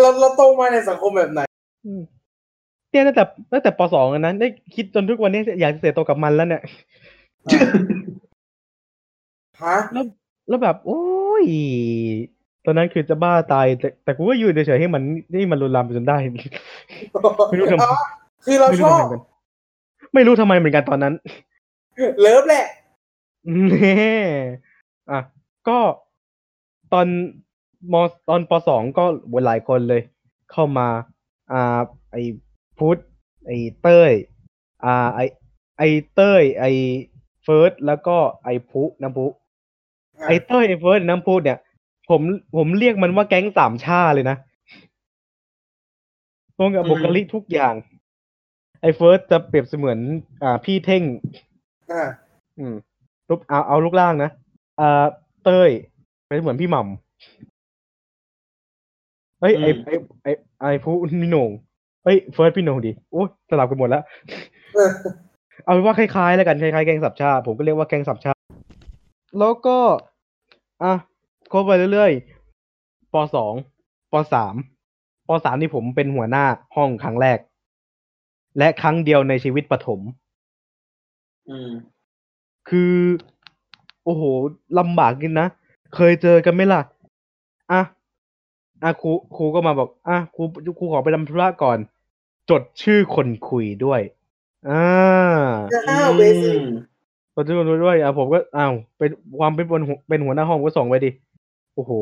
[0.00, 1.40] เราเราโตมาในสังคมแบบไหน
[1.84, 2.02] อืม
[2.90, 6.62] เนี่ยตั้งแต่ตั้งแต่ปสองอะนะได้คิดจนทุกวันนี้อยากจะเสียตัวกับมันแล้วเนี่ย
[9.62, 9.76] ฮะ
[10.48, 11.02] แล้วแบบ โอ้
[11.42, 11.44] ย
[12.64, 15.02] ตอนนั้นคือจะบ้าตาย แต่แต่กูก็อยู่เฉยๆให้มัน
[15.34, 16.16] นี่มันรุนแรงไปจนได้
[17.50, 17.92] ไม่รู้ทำไมอ๋อ
[18.44, 19.20] คือเราไม่ชรู้อทำไมบเหมือนกัน
[20.14, 21.14] ไม่รู้ทำไมเหมือนกันตอนนั้น
[22.20, 22.66] เลิฟแหละ
[23.68, 23.98] เน่
[25.10, 25.20] อะ
[25.68, 25.78] ก็
[26.92, 27.06] ตอน
[27.92, 27.94] ม
[28.28, 29.04] ตอนปสองก็
[29.46, 30.02] หลายคนเลย
[30.52, 30.88] เข้ามา
[31.52, 31.80] อ่า
[32.12, 32.16] ไอ
[32.78, 32.98] พุทธ
[33.46, 33.50] ไอ
[33.82, 34.10] เต้ย
[34.84, 35.20] อ่า ไอ
[35.78, 35.82] ไอ
[36.14, 36.64] เต้ย ไอ
[37.44, 39.26] เฟิร์สแล้วก็ไอพุน้ำพุ
[40.26, 41.58] ไอเต้ยไอเฟิร์สน้ำพุเนี่ย
[42.10, 42.20] ผม
[42.56, 44.36] ผมเรียกมันว่าแก๊งสามช่าเลยนะ
[46.58, 47.74] ตรงกับอืมบุคลิกทุกอย่าง
[48.84, 49.98] ไอเฟิร์สจะเปรียบเสมือน
[50.42, 51.02] อ่า พี่เท่ง
[51.92, 52.02] อ่า
[52.58, 52.74] อืม
[53.28, 54.30] รูปเอาเอารูปร่างนะ
[54.80, 55.04] อ่า
[55.44, 55.70] เต้ย
[56.26, 56.90] เป็นเหมือนพี่หม่ำ
[59.40, 59.90] เฮ้ยไออืมไอ
[60.22, 60.26] ไอ
[60.60, 61.50] ไอผู้พี่โหน่ง
[62.04, 64.02] เฮ้ยเฟิร์สพี่โหน่งดิโอ้ยสลับกันหมดแล้ว
[64.74, 64.90] เออ
[65.64, 68.32] เอาเป็นว่าคล้ายๆแล้วกันคล้ายๆแกงสับชา ผมก็เรียกว่าแกงสับชา
[69.38, 69.78] แล้วก็
[70.82, 70.92] อะ
[71.52, 73.52] คบไปเรื่อยๆปสอง
[74.12, 74.54] ปสาม
[75.28, 76.44] ปสามนี่ผมเป็นหัวหน้า
[76.76, 77.38] ห้องครั้งแรก
[78.58, 80.00] และครั้งเดียวในชีวิตประถม
[81.48, 81.70] อืม
[82.68, 82.94] คือ
[84.04, 84.22] โอ้โห
[84.78, 85.48] ลำบากจริงนะ
[85.94, 86.80] เคยเจอกันไหมล่ะ
[87.72, 87.82] อะ
[88.82, 90.42] อะครูครูก็มาบอก อะครู
[90.78, 91.78] ครูขอไปทำธุระก่อน
[92.50, 94.00] จดชื่อคนคุยด้วย
[94.68, 94.84] อ่า
[95.88, 96.58] อ้าวเบสิก
[97.34, 101.10] จดชื่อคนคุยด้วย อะผมก็อ้าวเป็นความเป็นบนหัวเป็นหัวหน้าห้องก็ส่องไปดิ
[101.74, 101.92] โอ้โห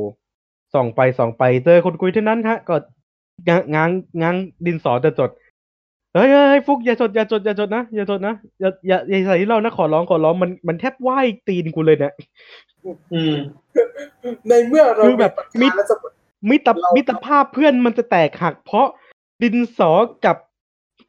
[0.74, 2.74] ส่องไปส่องไปเจอคนคุยเท่านั้นฮะ ก็
[3.48, 3.90] ง้างง้าง
[4.20, 4.36] ง้าง
[4.66, 5.30] ดินสอจะจด
[6.14, 12.12] เฮ้ยเฮ้ยฟุกอย่าจดอย่าจดอย่าจดนะอย่าจดนะอย่าอย่าอย่าใส่ที่เรานะขอร้องขอร้องมันมันแทบไหว้ตีนกูเลยเนี่ย
[13.12, 13.34] อืม
[14.48, 15.92] ในเมื่อเราคือแบบมีมิปร
[16.50, 18.86] มิตรมิตรภาพเพื่อนมันจะแตกหัก เพราะ
[19.42, 19.92] ดินสอ
[20.24, 20.36] กับ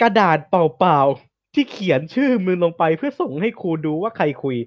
[0.02, 4.58] กระดาษเปล่าๆที่เขียนชื่อมึงลงไปเพื่อส่งให้ครูดูว่าใครคุย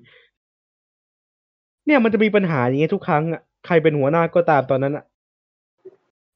[1.86, 5.04] เนี่ยมันจะมีปัญหาอย่างเงี้ยทุกครั้งอะใครเป็นหัวหน้าก็ตามตอนนั้นอะ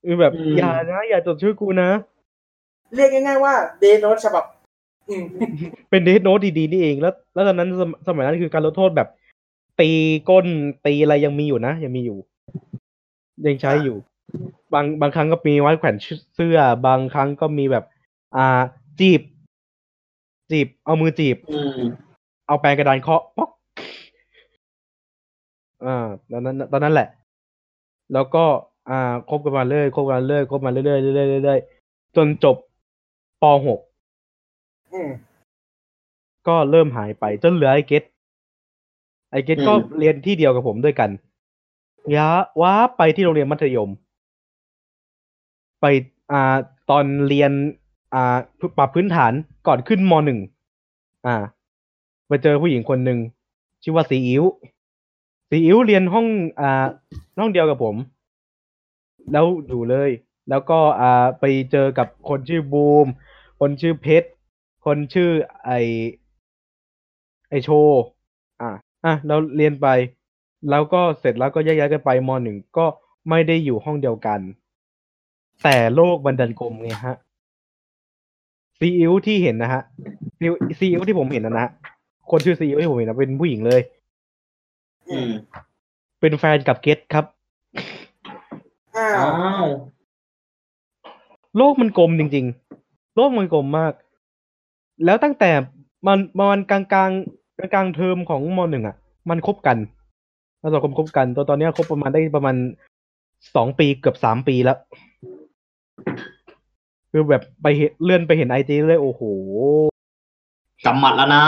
[0.05, 1.91] คือแบบอืมอย่านะอย่าจดชื่อกูนะ
[2.95, 4.45] เรียกง่ายๆว่าเดโนตฉบับ
[5.09, 5.24] อืม
[5.91, 9.09] เป็นเดทโนตดีๆนี่เอง แล้ว แล้วตอนนั้นสมสมัยนั้นคือการลดโทษแบบ
[9.80, 9.91] ตี
[10.28, 10.47] ก้น
[10.86, 12.18] ตีอะไรยังมีอยู่นะยังมีอยู่
[13.47, 13.97] ยังใช้อยู่
[14.72, 15.97] บางบางครั้งก็มีไว้แขวน
[16.34, 17.84] เสื้อ บางครั้งก็มีแบบ
[18.36, 18.61] อ่า
[19.01, 19.20] จีบ
[20.51, 21.80] จีบ เอามือจีบอืม
[22.47, 23.51] เอาแปรงกระดานเคาะป๊อก
[25.84, 27.09] อ่าตอนนั้น ตอนนั้นแหละ
[28.12, 28.45] แล้วก็
[28.91, 31.61] อ่าคบกันมาเรื่อยคบกันมาเรื่อยคบมาเรื่อยเรื่อยเรื่อยเรื่อย
[32.16, 32.57] จนจบ
[33.43, 33.80] ปหก
[34.93, 35.11] อืม
[36.49, 38.03] ก็เริ่มหายไปจนเหลือไอเกต
[39.30, 41.11] ไอเกตอืมก็เรียนที่เดียวกับผมด้วยกัน
[42.16, 42.28] ย้า
[42.61, 43.91] ว้าไปที่โรงเรียนมัธยม
[45.80, 45.86] ไป
[46.32, 46.57] อ่า
[46.91, 47.53] ตอนเรียน
[48.14, 48.36] อ่า
[48.78, 49.32] ปรับพื้นฐาน
[49.66, 50.41] ก่อนขึ้นมหนึ่ง
[51.26, 51.34] อ่า
[52.28, 53.18] ไปเจอผู้หญิงคนหนึ่ง
[53.82, 54.45] ชื่อว่าสีอิ๋ว
[55.51, 56.26] สีอิ๋วเรียนห้อง
[56.61, 56.86] อ่า
[57.38, 57.97] ห้องเดียวกับผม
[59.32, 60.11] แล้วอยู่เลย
[60.51, 63.07] แล้วก็อ่าไปเจอกับคนชื่อบูม
[63.61, 64.29] คนชื่อเพชร
[64.85, 65.31] คนชื่อ
[65.65, 65.71] ไอ
[67.49, 68.03] ไอโชว์
[68.61, 68.71] อะ
[69.05, 69.87] อะ เราเรียนไป
[70.71, 72.87] แล้วก็เสร็จแล้วก็แยกย้ายกันไปมหนึ่งก็
[73.29, 74.41] ไม่ได้อยู่ห้องเดียวกัน
[75.63, 77.17] แต่โลกบันดันกลมไงฮะ
[78.79, 79.83] ซีอิ๊วที่เห็นนะฮะ
[80.39, 81.73] ซีอิ๊วซีอิ๊วที่ผมเห็นนะนะฮะ
[82.31, 83.81] คนชื่อซีอิ๊วที่ผมเห็นนะเป็นผู้หญิงเลย
[85.11, 85.31] อืม
[86.21, 87.25] เป็นแฟนกับเกตครับ
[88.97, 89.71] อ้าอ้าวว
[91.57, 92.60] โลกมันกลมจริง ๆ
[93.21, 93.93] โลกมันกลมมาก
[95.05, 95.51] แล้วตั้งแต่
[96.07, 97.11] มันมันกลางกลาง
[97.59, 98.97] กลางกลางๆเทอมของมหนึ่งอะ
[99.31, 99.77] มันคบกัน
[100.61, 102.57] แล้วสองคนคบกันตัวตอนเนี้ยคบประมาณได้ประมาณ
[103.57, 104.79] สองปีเกือบสามปีแล้ว
[107.11, 109.23] คือแบบไปเห็นเลื่อนไปเห็นไอจีเลยโอ้โห
[110.87, 111.45] กำหมัดแล้วนะ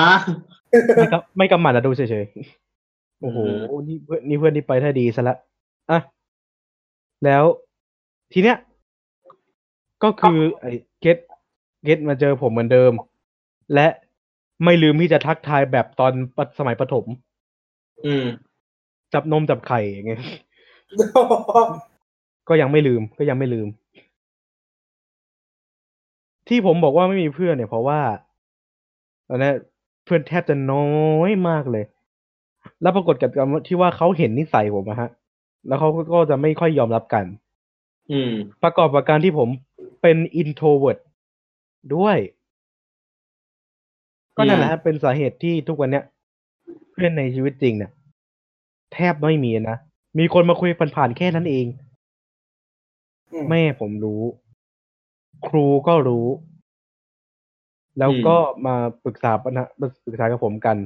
[0.96, 3.38] ไม่กำไม่กำหมัดอะดูเฉยๆโอ้โห
[3.70, 5.36] อืมนี่เพื่อนนี่เพื่อนที่ไปถ้าดีซะละ
[5.90, 5.98] อะ
[7.24, 7.44] แล้ว
[8.32, 8.56] ทีเนี้ย
[10.02, 11.16] ก็คือไอ้เกต
[11.84, 12.92] เกตมาเจอผมเหมือนเดิม
[13.74, 13.86] และ
[14.64, 17.04] ไม่ลืมที่จะทักทายแบบตอนปสมัยประถม
[18.06, 18.24] อืม
[19.12, 20.20] จับนมจับไข่อย่างเงี้ย
[22.48, 23.68] ก็ยังไม่ลืมก็ยังไม่ลืม
[26.48, 28.00] ที่ผมบอกว่าไม่มีเพื่อนเนี่ยเพราะว่า
[29.28, 29.54] ตอนนี้น
[30.04, 30.88] เพื่อนแทบจะน้อ
[31.28, 31.84] ยมากเลย
[32.82, 35.10] แล้วปรากฏกับการที่ว่าเขาเห็นนิสัยผมอะฮะ
[35.66, 37.24] แล้วเขาก็จะไม่ค่อยยอมรับกัน
[38.12, 39.48] อืม ประกอบกับการที่ผม
[40.02, 40.98] เป็น introvert
[41.94, 42.18] ด้วย
[44.36, 46.04] ก็นั่นแหละฮะเป็นสาเหตุที่ทุกวันเนี้ย
[46.92, 47.90] เพื่อนในชีวิตจริงเนี่ย
[48.94, 49.78] แทบไม่มีนะ
[50.18, 51.66] มีคนมาคุยผ่านๆแค่นั้นเอง
[53.32, 54.22] อืมแม่ผมรู้
[55.46, 56.26] ครูก็รู้
[57.98, 59.64] แล้วก็มาปรึกษาปัญหา
[60.04, 60.76] ปรึกษากับผมกัน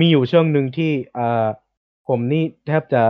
[0.00, 1.46] มีอยู่ช่วงหนึ่งที่อ่า
[2.08, 3.02] ผมนี่แทบจะ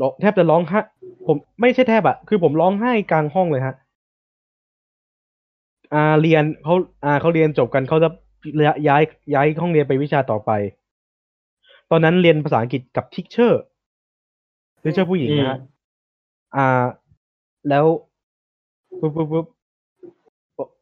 [0.00, 0.80] ร้องแทบจะร้องไห้
[1.26, 3.74] ผมไม่ใช่แทบอะคือผมร้องไห้กลางห้องเลยฮะ
[5.94, 6.74] อ่าเรียนเขา
[7.04, 8.08] อ่าเขาเรียนจบกันเขาจะ
[8.88, 9.02] ย้าย
[9.34, 10.50] ย้ายห้องเรียนไปวิชาต่อไป
[11.90, 13.62] ตอนนั้นเรียนภาษาอังกฤษกับทิกเชอร์
[14.82, 15.58] ทิกเชอร์ผู้หญิงนะฮะ
[16.56, 16.84] อ่า
[17.68, 17.86] แล้ว
[19.00, 19.46] ปุ๊บปุ๊บปุ๊บ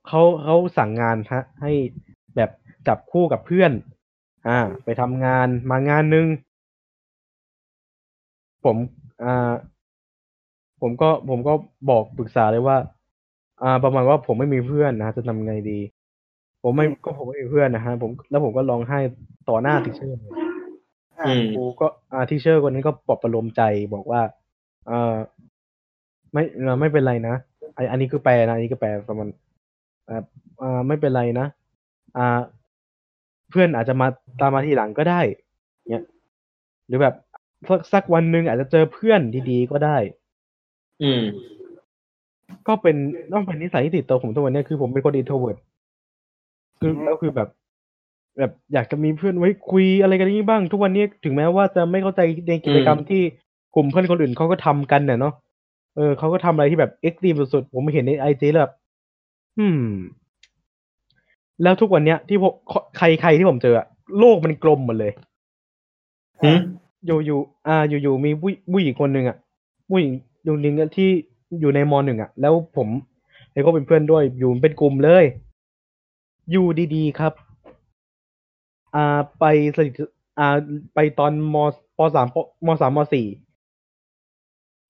[0.09, 1.73] เขาเขาสั่งงานฮะ ให้
[2.37, 2.51] แบบ
[2.89, 3.73] จับคู่กับเพื่อน
[4.49, 6.27] อ่า ไปทำงานมางานหนึ่ง
[8.65, 8.77] ผม
[9.25, 9.53] อ่า
[10.81, 11.53] ผมก็ผมก็
[11.91, 12.77] บอกปรึกษาเลยว่า
[13.63, 15.79] อ่า ประมาณว่าผมไม่มีเพื่อนนะจะทำไงดี
[16.63, 18.99] ผมไม่ก็ผมไม่มีเพื่อนนะฮะผมแล้วผมก็ร้องไห้
[19.49, 20.33] ต่อหน้า teacher เลย
[21.27, 23.63] อืมครูก็อ่า teacher คนนี้ก็ปลอบประโลมใจ
[23.95, 24.23] บอกว่า
[24.87, 25.15] เออ
[26.33, 27.35] ไม่เอ่อไม่เป็นไรนะ
[27.75, 29.29] ไอนอันนี้คือแปลนะอันนี้คือแปลประมาณ
[30.09, 30.23] อ่า
[30.63, 31.47] อ่าไม่เป็นไรนะ
[32.17, 32.39] อ่า
[33.51, 34.07] เพื่อนอาจจะมา
[34.41, 35.21] ตามมาทีหลังก็ได้
[35.91, 36.05] เนี่ย
[36.87, 37.15] หรือแบบ
[37.69, 39.97] สักสักวันหนึ่งอาจจะเจอเพื่อนดีๆก็ได้
[41.03, 41.23] อืม
[42.69, 42.97] ก็เป็น
[43.33, 45.57] ต้องเป็นนิสัยที่ติดตัวผมทุกวันเนี้ยคือผมเป็นคน introvert
[46.81, 47.49] คือแล้วคือแบบ
[48.39, 53.23] แบบอยากจะมีเพื่อนไว้คุยอะไรกันนี้บ้าง ทุกวันนี้ถึงแม้ว่าจะไม่เข้าใจในกิจกรรมที่
[53.75, 55.35] กลุ่มเพื่อนคนอื่นเขาก็ทำกันเนี่ยเนาะ
[55.97, 58.73] เออเขาก็ทำอะไรที่แบบเอ็กซ์ตรีมสุดๆ ผมเห็นในไอจีแล้วแบบ
[59.59, 59.83] อืม
[61.63, 62.53] แล้วทุกวันเนี้ย ที่ผม
[62.99, 63.87] ใครใครที่ผมเจออะ
[64.19, 65.13] โลกมันกลมหมดเลย
[66.43, 66.59] หืม
[67.07, 69.37] อยู่อยู่อ่าอยู่อยู่มีผู้ผู้หญิงคนหนึ่งอะ
[69.91, 70.13] ผู้หญิง
[70.45, 71.11] อยู่หนึ่งอะที่
[71.61, 72.89] อยู่ในมหนึ่งอะ แล้วผม
[73.53, 75.25] ไอ้ก็เป็นเพื่อนด้วยอยู่เป็นกลุ่มเลย
[76.51, 77.33] อยู่ดีๆครับ
[78.95, 79.45] อ่าไป
[79.77, 79.93] สนิท
[80.39, 80.57] อ่า
[80.95, 81.57] ไปตอนม
[81.97, 82.37] ปสามป
[82.67, 83.27] มสามมสี่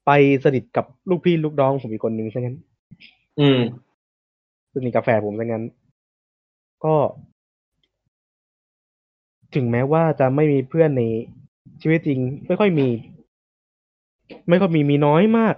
[0.07, 0.11] ไป
[0.45, 2.57] สนิทกับลูกพี่ลูกน้องผมอีกคนหนึ่งซะงั้น
[3.41, 3.61] อืม
[4.75, 5.65] สนิทกับแฟนผมซะงั้น
[6.85, 6.95] ก็
[9.55, 11.03] ถึงแม้ว่าจะไม่มีเพื่อนใน
[11.81, 12.89] ชีวิตจริง ไม่ค่อยมี
[14.49, 15.55] ไม่ค่อยมีมีน้อยมาก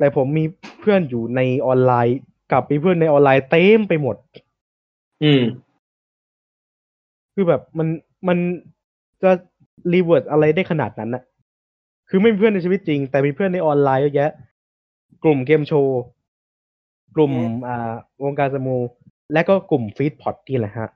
[0.00, 0.44] แต่ผมมี
[0.80, 2.18] เพื่อนอยู่ในออนไลน์
[2.52, 4.16] กับมีเพื่อนในออนไลน์เต็มไปหมด
[5.22, 5.42] อืม
[7.34, 7.88] คือแบบมัน
[8.28, 8.38] มัน
[9.22, 9.30] จะ
[9.94, 11.22] รีเวิร์ดอะไรได้ขนาดนั้นน่ะ
[12.08, 14.30] คือไม่มีเพื่อนในชีวิตจริง แต่มีเพื่อนในออนไลน์เยอะแยะ
[15.24, 16.00] กลุ่มเกมโชว์
[17.16, 17.32] กลุ่ม
[17.68, 17.92] อ่า
[18.24, 18.76] วงการสมู
[19.32, 20.88] และก็กลุ่มฟีดพอดนี่แหละฮะ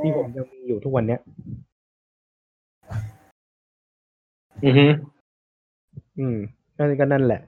[0.00, 1.20] ที่ผมยังมีอยู่ทุกวันเนี้ย
[4.64, 4.86] อือฮึ
[6.20, 6.38] อืม
[6.78, 7.40] นั่นก็นั่นแหละ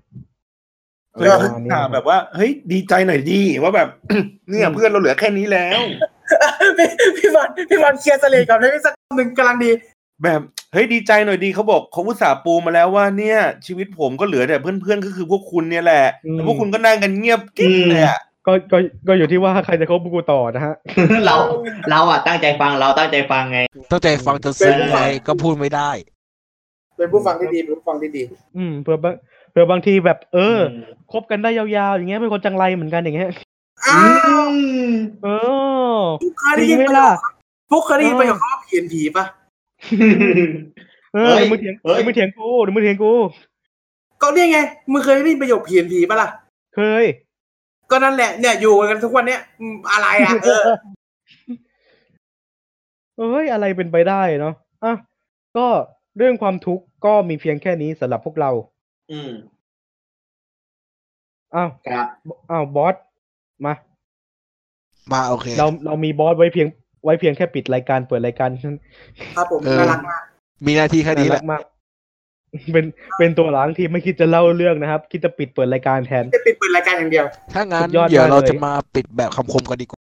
[1.14, 3.88] เฮ้ยประมาณนี้ถามแบบว่า เฮ้ย ดีใจหน่อยดีว่าแบบ
[4.50, 5.80] เนี่ยเพื่อนเราเหลือแค่นี้แล้ว
[6.78, 9.70] พี่พี่บอลพี่บอลเคลียร์เสลดก่อนได้ไหมสักหนึ่งกำลังดี
[10.24, 10.40] แบบ
[10.72, 20.74] เฮ้ยดีใจหน่อยดีเขาบอกเขาอุตส่าห์ปูมาแล้วว่าเนี่ย ชีวิตผมก็เหลือแต่เพื่อนๆก็คือพวกคุณเนี่ยแหละแต่พวกคุณก็นั่งกันเงียบกิ๊บเลยอะก็ก็ก็อยู่ที่ว่าใครจะคบกูต่อนะฮะ
[21.26, 21.36] เรา
[21.90, 23.60] เราอะตั้งใจฟังเราตั้งใจฟังไง
[23.90, 25.90] ตั้งใจฟังจะซึ้งไงก็พูดไม่ได้
[27.00, 28.22] เป็นผู้ฟังที่ดีเป็นผู้ฟังที่ดี
[28.56, 29.14] อืมเผื่อบาง
[29.50, 30.62] เผื่อบางทีแบบ เออม
[31.12, 33.28] คบกันได้ยาวๆ อย่างเงี้ยเป็นคนจังไรเหมือนกันอย่างเงี้ย
[33.86, 34.00] อ้า
[34.42, 34.48] ว
[34.84, 34.88] ม
[35.24, 35.28] เอ
[35.94, 35.98] อ
[36.38, 37.24] เคยจได้ริยิงนไหมประโยล่ะค
[37.70, 39.24] พวกเคยได้ยินประโยคคำว่าเพียนผีปะ
[41.14, 43.12] เออเฮ้ยมึงเถียงเฮ้ยมึงเถียงกูเดี๋ยวมึงเถียงกู
[44.22, 44.58] ก็เนี่ยไง
[44.92, 46.28] มึงเคยได้ยินประโยคเพียนผีปะล่ะ
[46.76, 47.04] เคย
[47.90, 50.62] ก็นั่นแหละเนี่ยอยู่กันทุกวันเนี้ยอืมอะไรอะเออ
[53.18, 54.92] เอ้ยอะไรเป็นไปได้เนาะอะ
[55.56, 55.66] ก็
[56.18, 58.50] เรื่องความทุกข์ ก็มีเพียงแค่นี้สำหรับพวกเรา
[59.12, 59.30] อืม
[61.54, 62.06] อ้าวครับ
[62.50, 62.94] อ้าวบอส
[63.64, 63.74] มา
[65.12, 66.68] มาโอเค เราเรามีบอสไว้เพียง
[67.04, 68.78] ไว้เพียงแค่ปิดรายการเปิดรายการเท่านั้น
[69.36, 70.22] ครับผมเออ น่ารักมาก
[70.66, 71.62] มีหน้าที่แค่นี้แหละารักมาก
[72.72, 72.86] เป็น
[73.18, 80.00] เป็นตัวหลังที่ไม่คิดจะเล่าเรื่องนะครับ คิดจะปิดเปิดรายการแทน จะปิดเปิดรายการอย่างเดียว ถ้างั้นสุดยอดเดี๋ยวมากเราเลย จะมาปิดแบบคำคมกันดีกว่า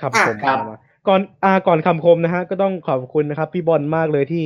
[0.00, 0.76] ครับอะผมครับมา
[1.08, 4.44] ก่อนอ่าก่อนคำคมนะฮะ ก็ต้องขอบคุณนะครับ พี่บอลมากเลยที่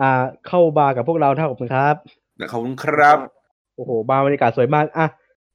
[0.00, 1.94] อ่า เข้าบาร์กับพวกเราท่าขอบคุณครับ
[2.52, 3.18] ขอบคุณครับ
[3.76, 5.06] โอ้โห บาร์บรรยากาศสวยมากอะ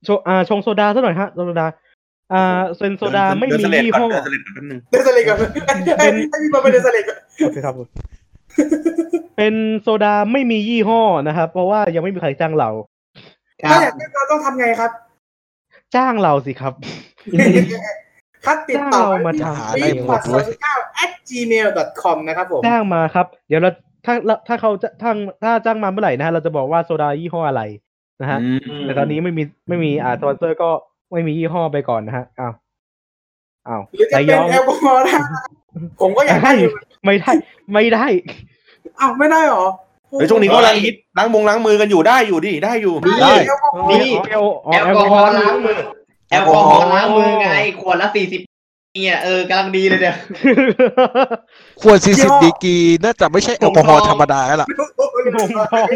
[0.07, 1.67] ชงอ่าชงโซดาซะหน่อยฮะโซดา
[2.33, 5.37] อ่าเซนโซดาไม่มีเดินสเลดยี่ก่ห้ออนเดินสเลดก่อนแป๊บนึงเดนสเลกก่อน
[5.99, 7.73] ให้ให้พี่บอลไปเดนสเลกก่อนโอเคครับ
[9.37, 12.69] เป็นโซดาไม่มียี่ห้อนะครับ เพราะว่ายังไม่มีใครจ้างเรา
[13.61, 14.91] ครัถ้าบอยากได้เราต้องทำไงครับ
[15.95, 16.73] จ้างเราสิครับ
[18.45, 20.73] ครับติดต่อจ้างเรามาที่ทำปีพอดสเก้า
[21.03, 21.67] at gmail
[22.01, 23.71] com นะครับผม จ้างมาครับ เดี๋ยวเรา
[24.05, 24.13] ถ้า
[24.47, 25.11] ถ้าเขาจะถ้า
[25.43, 27.61] ถ้าจ้างมาเมื่อไหร่นะฮะเราจะบอกว่าโซดายี่ห้ออะไร
[28.21, 30.69] นะฮะอืมแต่ตอนนี้ไม่มีไม่มีอ่าสปอนเซอร์ก็
[31.11, 32.53] ไม่มียี่ห้อไปก่อนนะฮะอ้าว
[33.67, 35.19] อ้าวหรือจะระเป็ยนองแอลกอฮอล์นะ
[36.01, 36.71] ผมก็อยากได้อยู่
[37.05, 37.31] ไม่ได้
[37.73, 38.05] ไม่ได้
[38.99, 39.65] อ้าวไม่ได้หรอ
[40.09, 45.77] เฮ้ยช่วงนี้เขากำลังฮิตล้างมงล้างมือกันอยู่ได้อยู่ดิได้อยู่ได้แอลกอฮอล์นี่อ๋อแอลอ๋อแอลกอฮอล์ล้างมือ
[46.29, 47.49] แอลกอฮอล์ล้างมือไง
[47.81, 48.41] ขวดละสี่สิบ
[48.93, 50.15] เนี่ยเออกำลังดีเลยเนี่ย
[51.81, 54.67] ควรสี่สิบดีกรีน่าจะไม่ใช่แอลกอฮอล์ธรรมดาแล้วล่ะ
[55.35, 55.89] หงทอง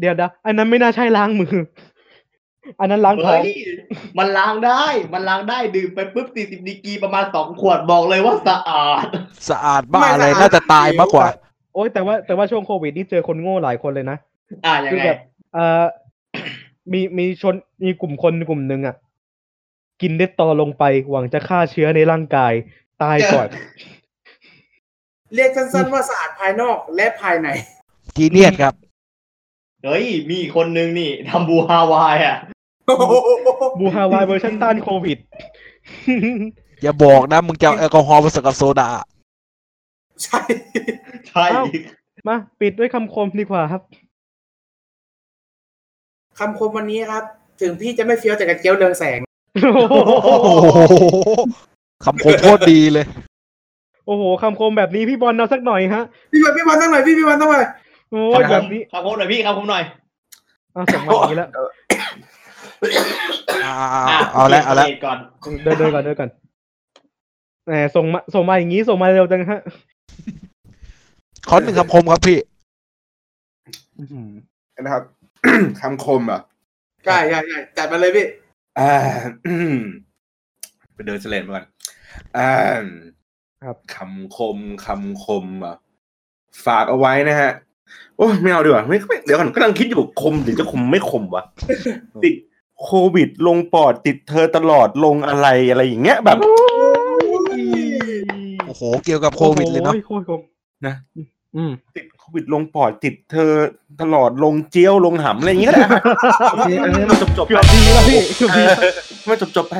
[0.00, 1.54] เดี๋ยวนะอันนั้นไม่น่าใช่ล้างมือ
[2.80, 3.50] อันนั้นล้างท้อเฮ้งย
[4.18, 9.04] มันล้างได้ มันล้างได้ดื่มไปปุ๊บสี่สิบดีกรีประมาณสองขวดบอกเลยว่าสะอาด
[9.50, 11.26] สะอาดบ้าอะไรน่าจะตายมากกว่า
[11.74, 14.16] โอ้ยแต่ว่าแต่ว่าช่วงโควิดนี่เจอคนโง่หลายคนเลยนะ
[14.66, 15.18] อ่ายังคือไง แบบ
[15.54, 15.84] เอ่อ
[16.92, 18.96] มีมีชนมีกลุ่มคนกลุ่มหนึ่งอะ
[20.00, 22.52] กินเดตตอลงไปหวังจะฆ่าเชื้อในร่างกาย
[23.02, 23.48] ตายก่อน
[25.34, 27.48] เรียกสั้นๆว่าสะอาดภายนอกและภายใน
[28.16, 28.74] genius ครับ
[29.84, 32.36] เฮ้ย มีอีกคนนึงนี่ทำบูฮาวายอะ
[33.78, 35.18] Blue Hawaii เวอร์ชันต้านโควิด
[36.82, 38.88] อย่าบอกนะ มึงจะเอาแอลกอฮอล์ผสมกับโซดา
[40.24, 40.40] ใช่
[41.28, 41.64] ใช่เอ้า
[42.28, 43.82] มา ปิดด้วยคำคมดีกว่าครับ
[46.38, 47.24] คำคมวันนี้ครับ
[47.60, 49.29] ถึงพี่จะไม่เฟี้ยวแต่กระเจียวเรืองแสงโอ้โห
[52.04, 53.06] คำคมโคตรดีเลย
[54.06, 57.64] โอ้โหคำคมแบบนี้พี่บอลเอาสักหน่อยฮะ พี่บอลพี่บอลตั้งหน่อยพี่พี่บอลตั้งหน่อย
[58.10, 59.82] โอ้ยแบบนี้คำคมหน่อยพี่คำคมหน่อย
[60.72, 61.48] เอาส่งมาอย่างนี้แล้ว
[63.64, 63.74] อ่า
[64.32, 65.18] เอาละเอาละปิดก่อน
[65.62, 66.30] เดินเดินก่อนเดินก่อน
[67.66, 69.60] แหมส่งมาส่งมาอย่างนี้ส่งมาเร็วจังฮะ
[71.48, 72.38] ขอหนึ่งคำคมครับพี่
[74.80, 75.04] นะครับ
[75.80, 76.40] คำคมเหรอะ
[77.04, 78.26] ใช่ใช่ใช่จัดมาเลยพี่
[78.80, 78.94] อ่า
[79.46, 79.78] อืม
[80.94, 81.64] ไปเดินเสลดมาก่อน
[82.38, 82.52] อ่า
[83.62, 85.76] ครับคำคมคำคมเหรอะ
[86.66, 87.52] ฝากเอาไว้นะฮะ
[88.16, 91.44] โอ้ยไม่เอาดีกว่าไม่ไม่เดี๋ยวก่อนกำลังคิดอยู่คมหรือจะคมไม่คมวะ
[92.24, 92.34] ติด
[92.82, 96.38] โควิดลงปอดติดเธอตลอดลงอะไรอะไรอย่างเงี้ยแบบ
[98.66, 100.40] โอ้โหเกี่ยวกับโควิดเลยเนาะโอ้โหโคตรคม
[100.86, 101.26] นะอืม
[101.96, 103.52] ติดโควิดลงปอดติดเธอ
[104.00, 106.02] ตลอดลงเจียวลงหำอะไรอย่างเงี้ยก็ได้ฮะ
[106.50, 108.72] โอเคอันนี้มันจบจบๆเกืไปอบดีแล้วพี่เกือบเอดีอ
[109.28, 109.74] มันจบจบๆไป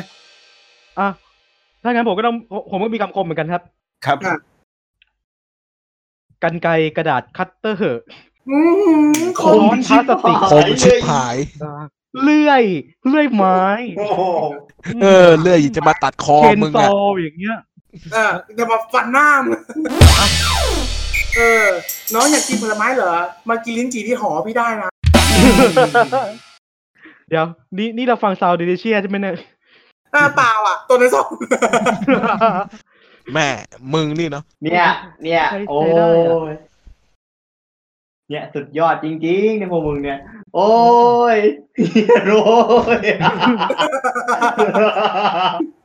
[1.00, 1.08] อะ
[1.82, 2.36] ถ้างั้นผมก็ต้อง
[2.70, 3.62] ผมก็มีคำคมเหมือนกันครับ
[4.06, 4.34] ครับอะ
[6.42, 8.00] กันไกรกระดาษคัตเตอร์
[8.50, 8.58] อื
[9.12, 11.36] มคมพลาสติกคมชิบหาย
[12.22, 12.64] เลื่อย
[13.08, 13.60] เลื่อยไม้
[13.98, 14.20] โอ้โห
[15.02, 17.58] เออ เลื่อยจะมาตัดคอเชนมึงซออะอย่างเงี้ย
[18.12, 19.60] เออจะมาฟันหน้ามึง
[21.37, 21.66] เออ
[22.14, 23.12] น้องอยากกินผลไม้เหรอ
[23.49, 24.89] มากินลิ้นจี่ที่หอพี่ได้นะ
[27.28, 27.47] เดี๋ยว
[27.78, 29.35] นี่นี่เราฟังซาวด์เดลิเชียใช่ไหมเนี่ย
[30.14, 31.28] อ่าเปล่าอะ ตัวในสอง
[33.33, 33.49] แม่
[33.95, 34.87] มึงนี่เนาะ เนี่ย
[35.22, 36.57] เนี่ย ใช้โอ้ใช้ได้อะ ย
[38.31, 40.18] เนี่ยสุดยอดจริงๆในพวกมึงเนี่ย
[40.55, 40.70] โอ้
[41.37, 41.39] ย
[42.26, 42.43] โอ้
[42.99, 43.05] ย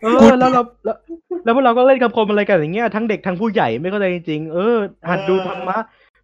[0.03, 0.95] เออแล้วเราแล้ว
[1.43, 4.77] แล้วพวกเราก็เล่นคำคมอะไรกันอย่างเงี้ยทั้งเด็กทั้งผู้ใหญ่ไม่เข้าใจจริงๆเออ
[5.09, 5.77] หัดดูธรรมะ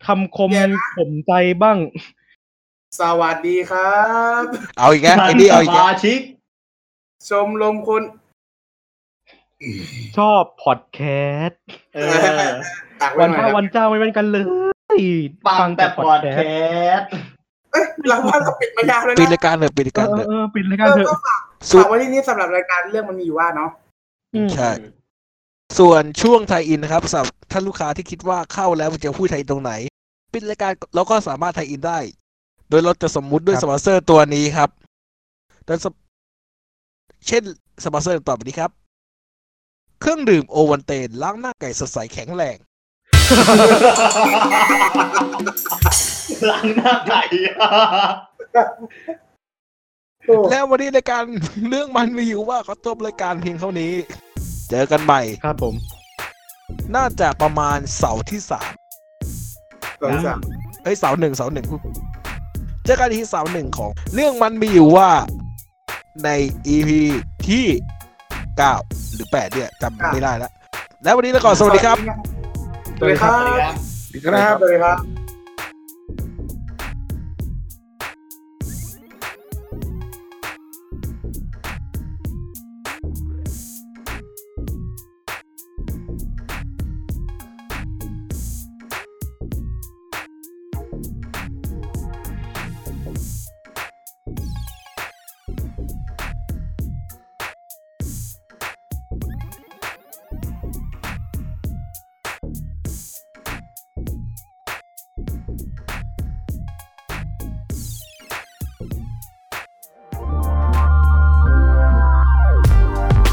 [0.06, 0.52] คำคม
[0.96, 1.78] ข่มใจบ้าง
[3.00, 4.02] สวัสดีครั
[4.42, 4.44] บ
[4.78, 6.22] เอาอีกแล้วไอ้นี่เอาอีกสแล้วมาชิก
[7.30, 8.04] ชมรมคน
[10.18, 11.00] ชอบพอดแค
[11.46, 11.62] สต์
[11.96, 12.52] เออ
[13.02, 14.46] ตักไว้วันหน่อยพระนะวันเจ้าไม่เป็นกันเลย
[15.48, 16.39] ฟังแต่พอดแค
[16.96, 17.08] สต์
[17.72, 23.70] เอ้ยเราว่าเราปิดมายาวแล้วปิดนะรายการเลยปิดรายเอการอเลยเออปิดรายเอการอเถอะก็ฝากสุดฝากไว้ที่นี้สำหรับรายการเรื่องมันมีอยู่ว่าเนาะ
[24.36, 24.72] อืมใช่
[25.80, 29.72] ส่วนช่วง tie-in นะครับสำหรับท่านลูกค้าที่คิดว่าเข้าแล้วมันจะพูด tie-in ตรงไหน
[30.34, 32.00] ปิดรายการเราก็สามารถ tie-in ได้
[32.70, 34.70] โดยเราจะสมมุติด้วยสปอนเซอร์ตัวนี้ครับ
[35.66, 35.94] โดยสป
[37.28, 37.44] เช่น
[37.84, 38.72] สปอนเซอร์ต่อไปนี้ครับ
[40.02, 42.58] เครื่องดื่มโอวัลตินล้างหน้าไก่สดใสแข็งแรง
[46.50, 47.22] ล้างหน้าไก่
[50.28, 51.24] โอ้แล้ววันนี้รายการ
[51.70, 53.94] เรื่องมันมีอยู่ว่าเขาจบรายการเพียงเท่านี้
[54.70, 55.76] เจอกันใหม่ ครับผม
[56.96, 58.72] น่าจะประมาณเสาร์ที่สาม
[60.02, 60.40] สองสาม
[60.84, 61.68] เอ้ยเสาร์หนึ่งเสาร์หนึ่ง
[62.86, 65.10] เจอกันที่เสาร์หนึ่งของ เรื่องมันมีอยู่ว่า
[66.24, 66.30] ใน
[66.76, 66.90] EP
[67.48, 67.66] ที่
[68.58, 68.74] เก้า
[69.14, 70.52] หรือแปดเนี่ยจำไม่ได้แล้ว
[71.04, 71.98] แล้ววันนี้เราก่อนสวัสดีครับ
[73.04, 73.76] สวัสดีครับ สวัสดีครับ
[74.14, 75.21] ดีครับสวัสดีครับ